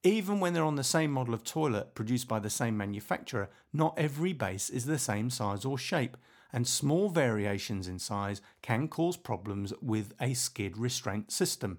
Even 0.06 0.38
when 0.38 0.52
they're 0.52 0.62
on 0.62 0.76
the 0.76 0.84
same 0.84 1.10
model 1.10 1.32
of 1.32 1.44
toilet 1.44 1.94
produced 1.94 2.28
by 2.28 2.38
the 2.38 2.50
same 2.50 2.76
manufacturer, 2.76 3.48
not 3.72 3.98
every 3.98 4.34
base 4.34 4.68
is 4.68 4.84
the 4.84 4.98
same 4.98 5.30
size 5.30 5.64
or 5.64 5.78
shape, 5.78 6.18
and 6.52 6.68
small 6.68 7.08
variations 7.08 7.88
in 7.88 7.98
size 7.98 8.42
can 8.60 8.86
cause 8.86 9.16
problems 9.16 9.72
with 9.80 10.12
a 10.20 10.34
skid 10.34 10.76
restraint 10.76 11.32
system. 11.32 11.78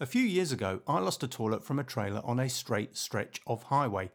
A 0.00 0.06
few 0.06 0.22
years 0.22 0.50
ago, 0.50 0.80
I 0.88 0.98
lost 0.98 1.22
a 1.22 1.28
toilet 1.28 1.62
from 1.64 1.78
a 1.78 1.84
trailer 1.84 2.20
on 2.24 2.40
a 2.40 2.48
straight 2.48 2.96
stretch 2.96 3.40
of 3.46 3.62
highway. 3.64 4.10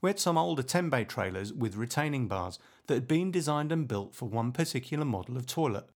We 0.00 0.08
had 0.08 0.18
some 0.18 0.38
older 0.38 0.62
10 0.62 0.88
bay 0.88 1.04
trailers 1.04 1.52
with 1.52 1.76
retaining 1.76 2.26
bars 2.26 2.58
that 2.86 2.94
had 2.94 3.08
been 3.08 3.30
designed 3.30 3.70
and 3.70 3.86
built 3.86 4.14
for 4.14 4.30
one 4.30 4.52
particular 4.52 5.04
model 5.04 5.36
of 5.36 5.44
toilet. 5.44 5.90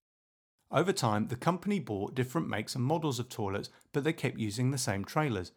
Over 0.71 0.93
time, 0.93 1.29
the 1.29 1.37
company 1.37 1.81
bought 1.81 2.15
different 2.15 2.49
makes 2.49 2.75
and 2.75 2.85
models 2.85 3.19
of 3.19 3.31
toilets, 3.31 3.71
but 3.95 4.05
they 4.05 4.13
kept 4.13 4.39
using 4.39 4.71
the 4.71 4.79
same 4.79 5.07
trailers. 5.07 5.53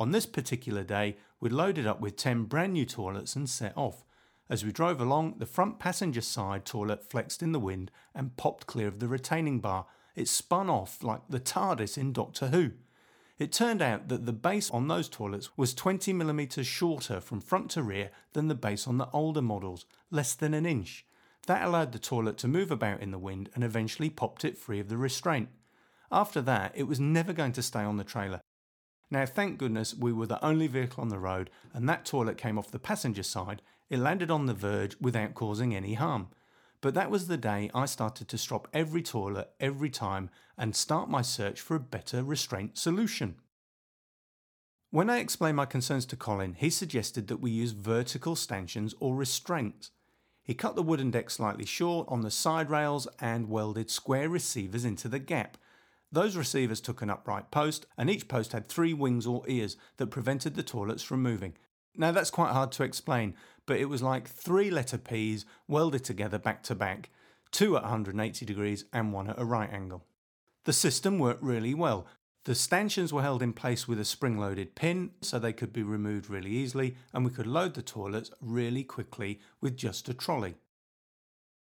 On 0.00 0.12
this 0.12 0.24
particular 0.24 0.82
day, 0.82 1.18
we 1.40 1.50
loaded 1.50 1.86
up 1.86 2.00
with 2.00 2.16
10 2.16 2.44
brand 2.44 2.72
new 2.72 2.86
toilets 2.86 3.36
and 3.36 3.46
set 3.46 3.76
off. 3.76 4.02
As 4.48 4.64
we 4.64 4.72
drove 4.72 4.98
along, 4.98 5.34
the 5.36 5.44
front 5.44 5.78
passenger 5.78 6.22
side 6.22 6.64
toilet 6.64 7.04
flexed 7.04 7.42
in 7.42 7.52
the 7.52 7.60
wind 7.60 7.90
and 8.14 8.34
popped 8.38 8.66
clear 8.66 8.88
of 8.88 8.98
the 8.98 9.08
retaining 9.08 9.60
bar. 9.60 9.84
It 10.16 10.26
spun 10.26 10.70
off 10.70 11.04
like 11.04 11.20
the 11.28 11.38
TARDIS 11.38 11.98
in 11.98 12.14
Doctor 12.14 12.46
Who. 12.46 12.72
It 13.38 13.52
turned 13.52 13.82
out 13.82 14.08
that 14.08 14.24
the 14.24 14.32
base 14.32 14.70
on 14.70 14.88
those 14.88 15.06
toilets 15.06 15.50
was 15.58 15.74
20mm 15.74 16.64
shorter 16.64 17.20
from 17.20 17.42
front 17.42 17.70
to 17.72 17.82
rear 17.82 18.10
than 18.32 18.48
the 18.48 18.54
base 18.54 18.86
on 18.88 18.96
the 18.96 19.10
older 19.12 19.42
models, 19.42 19.84
less 20.10 20.32
than 20.32 20.54
an 20.54 20.64
inch. 20.64 21.04
That 21.46 21.62
allowed 21.62 21.92
the 21.92 21.98
toilet 21.98 22.38
to 22.38 22.48
move 22.48 22.70
about 22.70 23.02
in 23.02 23.10
the 23.10 23.18
wind 23.18 23.50
and 23.54 23.62
eventually 23.62 24.08
popped 24.08 24.46
it 24.46 24.56
free 24.56 24.80
of 24.80 24.88
the 24.88 24.96
restraint. 24.96 25.50
After 26.10 26.40
that, 26.40 26.72
it 26.74 26.84
was 26.84 26.98
never 26.98 27.34
going 27.34 27.52
to 27.52 27.62
stay 27.62 27.82
on 27.82 27.98
the 27.98 28.04
trailer, 28.04 28.40
now, 29.10 29.26
thank 29.26 29.58
goodness 29.58 29.94
we 29.94 30.12
were 30.12 30.26
the 30.26 30.44
only 30.44 30.68
vehicle 30.68 31.02
on 31.02 31.08
the 31.08 31.18
road, 31.18 31.50
and 31.74 31.88
that 31.88 32.04
toilet 32.04 32.38
came 32.38 32.56
off 32.56 32.70
the 32.70 32.78
passenger 32.78 33.24
side. 33.24 33.60
It 33.88 33.98
landed 33.98 34.30
on 34.30 34.46
the 34.46 34.54
verge 34.54 34.96
without 35.00 35.34
causing 35.34 35.74
any 35.74 35.94
harm. 35.94 36.28
But 36.80 36.94
that 36.94 37.10
was 37.10 37.26
the 37.26 37.36
day 37.36 37.70
I 37.74 37.86
started 37.86 38.28
to 38.28 38.38
strop 38.38 38.68
every 38.72 39.02
toilet 39.02 39.50
every 39.58 39.90
time 39.90 40.30
and 40.56 40.76
start 40.76 41.10
my 41.10 41.22
search 41.22 41.60
for 41.60 41.74
a 41.74 41.80
better 41.80 42.22
restraint 42.22 42.78
solution. 42.78 43.34
When 44.90 45.10
I 45.10 45.18
explained 45.18 45.56
my 45.56 45.66
concerns 45.66 46.06
to 46.06 46.16
Colin, 46.16 46.54
he 46.54 46.70
suggested 46.70 47.26
that 47.28 47.40
we 47.40 47.50
use 47.50 47.72
vertical 47.72 48.36
stanchions 48.36 48.94
or 49.00 49.16
restraints. 49.16 49.90
He 50.42 50.54
cut 50.54 50.74
the 50.74 50.82
wooden 50.82 51.10
deck 51.10 51.30
slightly 51.30 51.66
short 51.66 52.06
on 52.08 52.22
the 52.22 52.30
side 52.30 52.70
rails 52.70 53.08
and 53.20 53.48
welded 53.48 53.90
square 53.90 54.28
receivers 54.28 54.84
into 54.84 55.08
the 55.08 55.18
gap 55.18 55.58
those 56.12 56.36
receivers 56.36 56.80
took 56.80 57.02
an 57.02 57.10
upright 57.10 57.50
post, 57.50 57.86
and 57.96 58.10
each 58.10 58.28
post 58.28 58.52
had 58.52 58.68
three 58.68 58.92
wings 58.92 59.26
or 59.26 59.42
ears 59.46 59.76
that 59.96 60.08
prevented 60.08 60.54
the 60.54 60.62
toilets 60.62 61.02
from 61.02 61.22
moving. 61.22 61.54
Now 61.96 62.12
that's 62.12 62.30
quite 62.30 62.52
hard 62.52 62.72
to 62.72 62.82
explain, 62.82 63.34
but 63.66 63.78
it 63.78 63.88
was 63.88 64.02
like 64.02 64.28
three 64.28 64.70
letter 64.70 64.98
P's 64.98 65.44
welded 65.68 66.04
together 66.04 66.38
back 66.38 66.62
to 66.64 66.74
back, 66.74 67.10
two 67.50 67.76
at 67.76 67.82
180 67.82 68.44
degrees 68.44 68.84
and 68.92 69.12
one 69.12 69.28
at 69.28 69.40
a 69.40 69.44
right 69.44 69.72
angle. 69.72 70.04
The 70.64 70.72
system 70.72 71.18
worked 71.18 71.42
really 71.42 71.74
well. 71.74 72.06
The 72.44 72.54
stanchions 72.54 73.12
were 73.12 73.22
held 73.22 73.42
in 73.42 73.52
place 73.52 73.86
with 73.86 74.00
a 74.00 74.04
spring 74.04 74.38
loaded 74.38 74.74
pin 74.74 75.10
so 75.20 75.38
they 75.38 75.52
could 75.52 75.72
be 75.72 75.82
removed 75.82 76.30
really 76.30 76.50
easily, 76.50 76.96
and 77.12 77.24
we 77.24 77.30
could 77.30 77.46
load 77.46 77.74
the 77.74 77.82
toilets 77.82 78.30
really 78.40 78.82
quickly 78.82 79.40
with 79.60 79.76
just 79.76 80.08
a 80.08 80.14
trolley. 80.14 80.54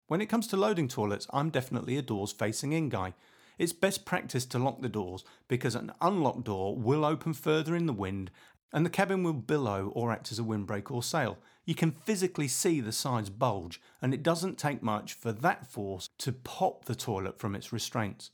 When 0.09 0.21
it 0.21 0.29
comes 0.29 0.47
to 0.49 0.57
loading 0.57 0.89
toilets, 0.89 1.27
I'm 1.31 1.51
definitely 1.51 1.97
a 1.97 2.03
doors 2.03 2.33
facing 2.33 2.73
in 2.73 2.89
guy. 2.89 3.15
It's 3.59 3.73
best 3.73 4.05
practice 4.05 4.47
to 4.47 4.59
lock 4.59 4.81
the 4.81 4.89
doors 4.89 5.25
because 5.49 5.75
an 5.75 5.93
unlocked 6.01 6.45
door 6.45 6.77
will 6.77 7.05
open 7.05 7.35
further 7.35 7.75
in 7.75 7.87
the 7.87 7.93
wind 7.93 8.31
and 8.73 8.85
the 8.85 8.91
cabin 8.91 9.23
will 9.23 9.33
billow 9.33 9.93
or 9.95 10.13
act 10.13 10.31
as 10.31 10.39
a 10.39 10.45
windbreak 10.45 10.91
or 10.91 11.03
sail. 11.03 11.39
You 11.65 11.75
can 11.75 11.91
physically 11.91 12.49
see 12.49 12.81
the 12.81 12.93
sides 12.93 13.31
bulge, 13.31 13.81
and 14.01 14.13
it 14.13 14.23
doesn't 14.23 14.59
take 14.59 14.83
much 14.83 15.15
for 15.15 15.33
that 15.33 15.67
force 15.67 16.09
to 16.19 16.33
pop 16.33 16.85
the 16.85 16.95
toilet 16.95 17.39
from 17.39 17.55
its 17.55 17.73
restraints. 17.73 18.31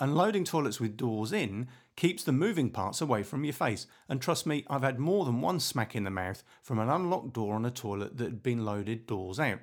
Unloading 0.00 0.44
toilets 0.44 0.80
with 0.80 0.96
doors 0.96 1.32
in 1.32 1.68
keeps 1.96 2.24
the 2.24 2.32
moving 2.32 2.70
parts 2.70 3.00
away 3.00 3.22
from 3.22 3.44
your 3.44 3.52
face, 3.52 3.86
and 4.08 4.20
trust 4.20 4.46
me, 4.46 4.64
I've 4.68 4.82
had 4.82 4.98
more 4.98 5.24
than 5.24 5.40
one 5.40 5.60
smack 5.60 5.94
in 5.94 6.04
the 6.04 6.10
mouth 6.10 6.42
from 6.62 6.78
an 6.78 6.90
unlocked 6.90 7.32
door 7.32 7.54
on 7.54 7.64
a 7.64 7.70
toilet 7.70 8.16
that 8.16 8.24
had 8.24 8.42
been 8.42 8.64
loaded 8.64 9.06
doors 9.06 9.38
out. 9.38 9.60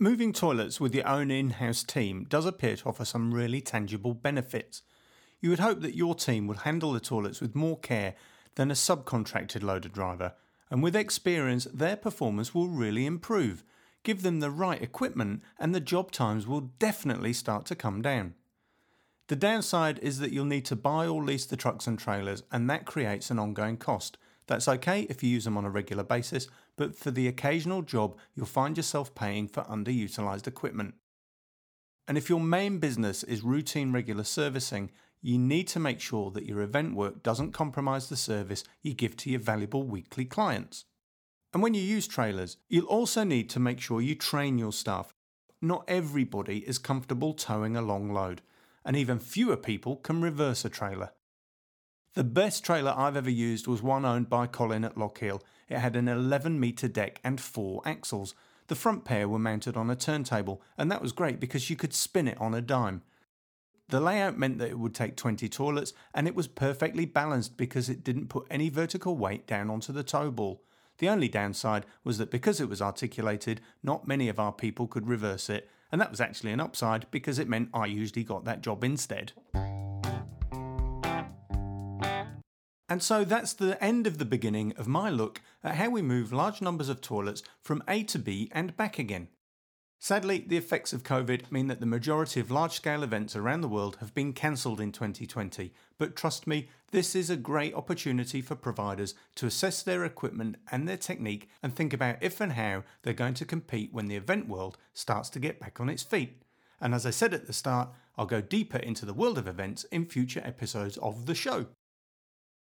Moving 0.00 0.32
toilets 0.32 0.78
with 0.78 0.94
your 0.94 1.08
own 1.08 1.32
in 1.32 1.50
house 1.50 1.82
team 1.82 2.24
does 2.28 2.46
appear 2.46 2.76
to 2.76 2.88
offer 2.88 3.04
some 3.04 3.34
really 3.34 3.60
tangible 3.60 4.14
benefits. 4.14 4.82
You 5.40 5.50
would 5.50 5.58
hope 5.58 5.80
that 5.80 5.96
your 5.96 6.14
team 6.14 6.46
would 6.46 6.58
handle 6.58 6.92
the 6.92 7.00
toilets 7.00 7.40
with 7.40 7.56
more 7.56 7.76
care 7.76 8.14
than 8.54 8.70
a 8.70 8.74
subcontracted 8.74 9.64
loader 9.64 9.88
driver, 9.88 10.34
and 10.70 10.84
with 10.84 10.94
experience, 10.94 11.66
their 11.74 11.96
performance 11.96 12.54
will 12.54 12.68
really 12.68 13.06
improve. 13.06 13.64
Give 14.04 14.22
them 14.22 14.38
the 14.38 14.52
right 14.52 14.80
equipment, 14.80 15.42
and 15.58 15.74
the 15.74 15.80
job 15.80 16.12
times 16.12 16.46
will 16.46 16.70
definitely 16.78 17.32
start 17.32 17.66
to 17.66 17.74
come 17.74 18.00
down. 18.00 18.34
The 19.26 19.34
downside 19.34 19.98
is 19.98 20.20
that 20.20 20.30
you'll 20.32 20.44
need 20.44 20.64
to 20.66 20.76
buy 20.76 21.08
or 21.08 21.24
lease 21.24 21.44
the 21.44 21.56
trucks 21.56 21.88
and 21.88 21.98
trailers, 21.98 22.44
and 22.52 22.70
that 22.70 22.86
creates 22.86 23.32
an 23.32 23.40
ongoing 23.40 23.76
cost. 23.76 24.16
That's 24.48 24.66
okay 24.66 25.02
if 25.02 25.22
you 25.22 25.28
use 25.28 25.44
them 25.44 25.58
on 25.58 25.66
a 25.66 25.70
regular 25.70 26.02
basis, 26.02 26.48
but 26.76 26.96
for 26.96 27.10
the 27.10 27.28
occasional 27.28 27.82
job, 27.82 28.16
you'll 28.34 28.46
find 28.46 28.76
yourself 28.76 29.14
paying 29.14 29.46
for 29.46 29.62
underutilized 29.64 30.46
equipment. 30.46 30.94
And 32.08 32.16
if 32.16 32.30
your 32.30 32.40
main 32.40 32.78
business 32.78 33.22
is 33.22 33.42
routine 33.42 33.92
regular 33.92 34.24
servicing, 34.24 34.90
you 35.20 35.36
need 35.36 35.68
to 35.68 35.80
make 35.80 36.00
sure 36.00 36.30
that 36.30 36.46
your 36.46 36.62
event 36.62 36.94
work 36.94 37.22
doesn't 37.22 37.52
compromise 37.52 38.08
the 38.08 38.16
service 38.16 38.64
you 38.82 38.94
give 38.94 39.16
to 39.18 39.30
your 39.30 39.40
valuable 39.40 39.82
weekly 39.82 40.24
clients. 40.24 40.86
And 41.52 41.62
when 41.62 41.74
you 41.74 41.82
use 41.82 42.06
trailers, 42.06 42.56
you'll 42.68 42.86
also 42.86 43.24
need 43.24 43.50
to 43.50 43.60
make 43.60 43.80
sure 43.80 44.00
you 44.00 44.14
train 44.14 44.58
your 44.58 44.72
staff. 44.72 45.12
Not 45.60 45.84
everybody 45.88 46.58
is 46.58 46.78
comfortable 46.78 47.34
towing 47.34 47.76
a 47.76 47.82
long 47.82 48.12
load, 48.14 48.40
and 48.84 48.96
even 48.96 49.18
fewer 49.18 49.56
people 49.56 49.96
can 49.96 50.22
reverse 50.22 50.64
a 50.64 50.70
trailer. 50.70 51.10
The 52.18 52.24
best 52.24 52.64
trailer 52.64 52.92
I've 52.96 53.16
ever 53.16 53.30
used 53.30 53.68
was 53.68 53.80
one 53.80 54.04
owned 54.04 54.28
by 54.28 54.48
Colin 54.48 54.84
at 54.84 54.96
Lochiel. 54.96 55.40
It 55.68 55.78
had 55.78 55.94
an 55.94 56.08
11 56.08 56.58
metre 56.58 56.88
deck 56.88 57.20
and 57.22 57.40
four 57.40 57.80
axles. 57.84 58.34
The 58.66 58.74
front 58.74 59.04
pair 59.04 59.28
were 59.28 59.38
mounted 59.38 59.76
on 59.76 59.88
a 59.88 59.94
turntable, 59.94 60.60
and 60.76 60.90
that 60.90 61.00
was 61.00 61.12
great 61.12 61.38
because 61.38 61.70
you 61.70 61.76
could 61.76 61.94
spin 61.94 62.26
it 62.26 62.36
on 62.40 62.54
a 62.54 62.60
dime. 62.60 63.02
The 63.90 64.00
layout 64.00 64.36
meant 64.36 64.58
that 64.58 64.70
it 64.70 64.80
would 64.80 64.96
take 64.96 65.14
20 65.14 65.48
toilets, 65.48 65.92
and 66.12 66.26
it 66.26 66.34
was 66.34 66.48
perfectly 66.48 67.04
balanced 67.04 67.56
because 67.56 67.88
it 67.88 68.02
didn't 68.02 68.30
put 68.30 68.48
any 68.50 68.68
vertical 68.68 69.16
weight 69.16 69.46
down 69.46 69.70
onto 69.70 69.92
the 69.92 70.02
tow 70.02 70.32
ball. 70.32 70.64
The 70.98 71.08
only 71.08 71.28
downside 71.28 71.86
was 72.02 72.18
that 72.18 72.32
because 72.32 72.60
it 72.60 72.68
was 72.68 72.82
articulated, 72.82 73.60
not 73.80 74.08
many 74.08 74.28
of 74.28 74.40
our 74.40 74.52
people 74.52 74.88
could 74.88 75.06
reverse 75.06 75.48
it, 75.48 75.70
and 75.92 76.00
that 76.00 76.10
was 76.10 76.20
actually 76.20 76.50
an 76.50 76.58
upside 76.58 77.08
because 77.12 77.38
it 77.38 77.48
meant 77.48 77.70
I 77.72 77.86
usually 77.86 78.24
got 78.24 78.44
that 78.44 78.60
job 78.60 78.82
instead. 78.82 79.34
And 82.88 83.02
so 83.02 83.24
that's 83.24 83.52
the 83.52 83.82
end 83.84 84.06
of 84.06 84.18
the 84.18 84.24
beginning 84.24 84.72
of 84.76 84.88
my 84.88 85.10
look 85.10 85.42
at 85.62 85.74
how 85.74 85.90
we 85.90 86.00
move 86.00 86.32
large 86.32 86.62
numbers 86.62 86.88
of 86.88 87.00
toilets 87.00 87.42
from 87.60 87.82
A 87.86 88.02
to 88.04 88.18
B 88.18 88.48
and 88.52 88.76
back 88.76 88.98
again. 88.98 89.28
Sadly, 90.00 90.44
the 90.46 90.56
effects 90.56 90.92
of 90.92 91.02
COVID 91.02 91.50
mean 91.50 91.66
that 91.66 91.80
the 91.80 91.86
majority 91.86 92.38
of 92.38 92.52
large 92.52 92.72
scale 92.72 93.02
events 93.02 93.34
around 93.34 93.62
the 93.62 93.68
world 93.68 93.96
have 93.98 94.14
been 94.14 94.32
cancelled 94.32 94.80
in 94.80 94.92
2020. 94.92 95.72
But 95.98 96.14
trust 96.14 96.46
me, 96.46 96.68
this 96.92 97.16
is 97.16 97.30
a 97.30 97.36
great 97.36 97.74
opportunity 97.74 98.40
for 98.40 98.54
providers 98.54 99.14
to 99.34 99.46
assess 99.46 99.82
their 99.82 100.04
equipment 100.04 100.56
and 100.70 100.88
their 100.88 100.96
technique 100.96 101.50
and 101.64 101.74
think 101.74 101.92
about 101.92 102.22
if 102.22 102.40
and 102.40 102.52
how 102.52 102.84
they're 103.02 103.12
going 103.12 103.34
to 103.34 103.44
compete 103.44 103.92
when 103.92 104.06
the 104.06 104.16
event 104.16 104.48
world 104.48 104.78
starts 104.94 105.28
to 105.30 105.40
get 105.40 105.58
back 105.58 105.80
on 105.80 105.88
its 105.88 106.04
feet. 106.04 106.42
And 106.80 106.94
as 106.94 107.04
I 107.04 107.10
said 107.10 107.34
at 107.34 107.48
the 107.48 107.52
start, 107.52 107.90
I'll 108.16 108.24
go 108.24 108.40
deeper 108.40 108.78
into 108.78 109.04
the 109.04 109.14
world 109.14 109.36
of 109.36 109.48
events 109.48 109.82
in 109.84 110.06
future 110.06 110.42
episodes 110.44 110.96
of 110.98 111.26
the 111.26 111.34
show. 111.34 111.66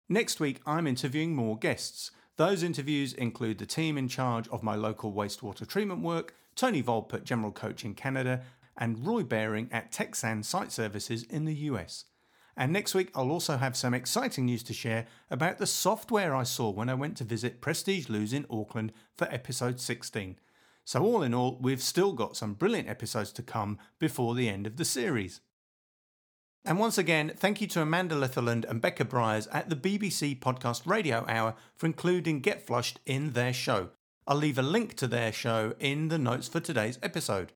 Next 0.09 0.39
week, 0.39 0.61
I'm 0.67 0.87
interviewing 0.87 1.35
more 1.35 1.57
guests. 1.57 2.11
Those 2.37 2.63
interviews 2.63 3.15
include 3.15 3.59
the 3.59 3.65
team 3.65 3.97
in 3.97 4.09
charge 4.09 4.47
of 4.49 4.63
my 4.63 4.75
local 4.75 5.15
wastewater 5.15 5.67
treatment 5.67 6.03
work, 6.03 6.35
Tony 6.57 6.83
Volp 6.83 7.15
at 7.15 7.25
General 7.25 7.53
Coach 7.53 7.87
in 7.87 7.95
Canada, 7.95 8.43
and 8.77 9.07
Roy 9.07 9.23
Baring 9.23 9.69
at 9.73 9.93
Texan 9.93 10.43
Site 10.43 10.73
Services 10.73 11.23
in 11.23 11.47
the 11.47 11.55
US. 11.55 12.05
And 12.55 12.71
next 12.71 12.95
week, 12.95 13.11
I'll 13.15 13.31
also 13.31 13.57
have 13.57 13.77
some 13.77 13.95
exciting 13.95 14.45
news 14.45 14.63
to 14.65 14.75
share 14.75 15.07
about 15.31 15.57
the 15.57 15.67
software 15.67 16.35
I 16.35 16.43
saw 16.43 16.69
when 16.69 16.91
I 16.91 16.95
went 16.95 17.17
to 17.17 17.25
visit 17.25 17.63
Prestige 17.63 18.11
Loos 18.11 18.35
in 18.35 18.47
Auckland 18.51 18.93
for 19.17 19.27
episode 19.33 19.81
16. 19.81 20.39
So, 20.85 21.03
all 21.03 21.23
in 21.23 21.33
all, 21.33 21.59
we've 21.63 21.83
still 21.83 22.13
got 22.13 22.37
some 22.37 22.53
brilliant 22.53 22.91
episodes 22.91 23.33
to 23.33 23.43
come 23.43 23.79
before 23.99 24.35
the 24.35 24.51
end 24.51 24.67
of 24.67 24.77
the 24.77 24.85
series. 24.85 25.41
And 26.67 26.79
once 26.79 26.97
again, 26.97 27.31
thank 27.37 27.61
you 27.61 27.67
to 27.69 27.83
Amanda 27.83 28.15
Litherland 28.15 28.65
and 28.65 28.81
Becca 28.81 29.05
Briers 29.05 29.47
at 29.53 29.69
the 29.69 29.77
BBC 29.77 30.39
Podcast 30.39 30.87
Radio 30.87 31.23
Hour 31.29 31.55
for 31.77 31.85
including 31.85 32.41
Get 32.41 32.67
Flushed 32.67 33.01
in 33.05 33.33
their 33.33 33.53
show. 33.53 33.91
I'll 34.27 34.39
leave 34.39 34.57
a 34.57 34.63
link 34.63 34.95
to 34.95 35.07
their 35.07 35.31
show 35.31 35.75
in 35.79 36.09
the 36.09 36.17
notes 36.17 36.49
for 36.49 36.61
today's 36.61 36.99
episode. 37.03 37.53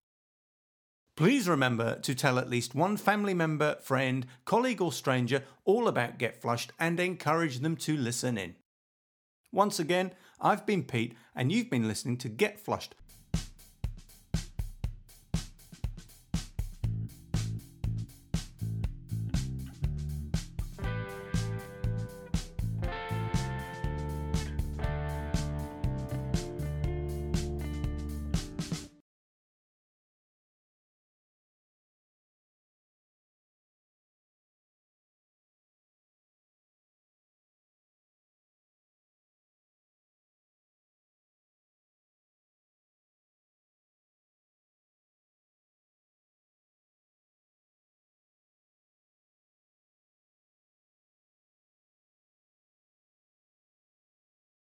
Please 1.16 1.49
remember 1.49 1.99
to 2.01 2.14
tell 2.14 2.38
at 2.38 2.51
least 2.51 2.75
one 2.75 2.99
family 2.99 3.33
member, 3.33 3.77
friend, 3.77 4.27
colleague, 4.44 4.83
or 4.83 4.92
stranger 4.92 5.42
all 5.64 5.88
about 5.88 6.18
Get 6.18 6.42
Flushed 6.42 6.73
and 6.79 7.01
encourage 7.01 7.61
them 7.61 7.77
to 7.77 7.97
listen 7.97 8.37
in. 8.37 8.57
Once 9.51 9.81
again, 9.81 10.11
I've 10.38 10.66
been 10.66 10.83
Pete, 10.83 11.16
and 11.35 11.51
you've 11.51 11.71
been 11.71 11.88
listening 11.88 12.18
to 12.18 12.29
Get 12.29 12.61
Flushed, 12.61 12.94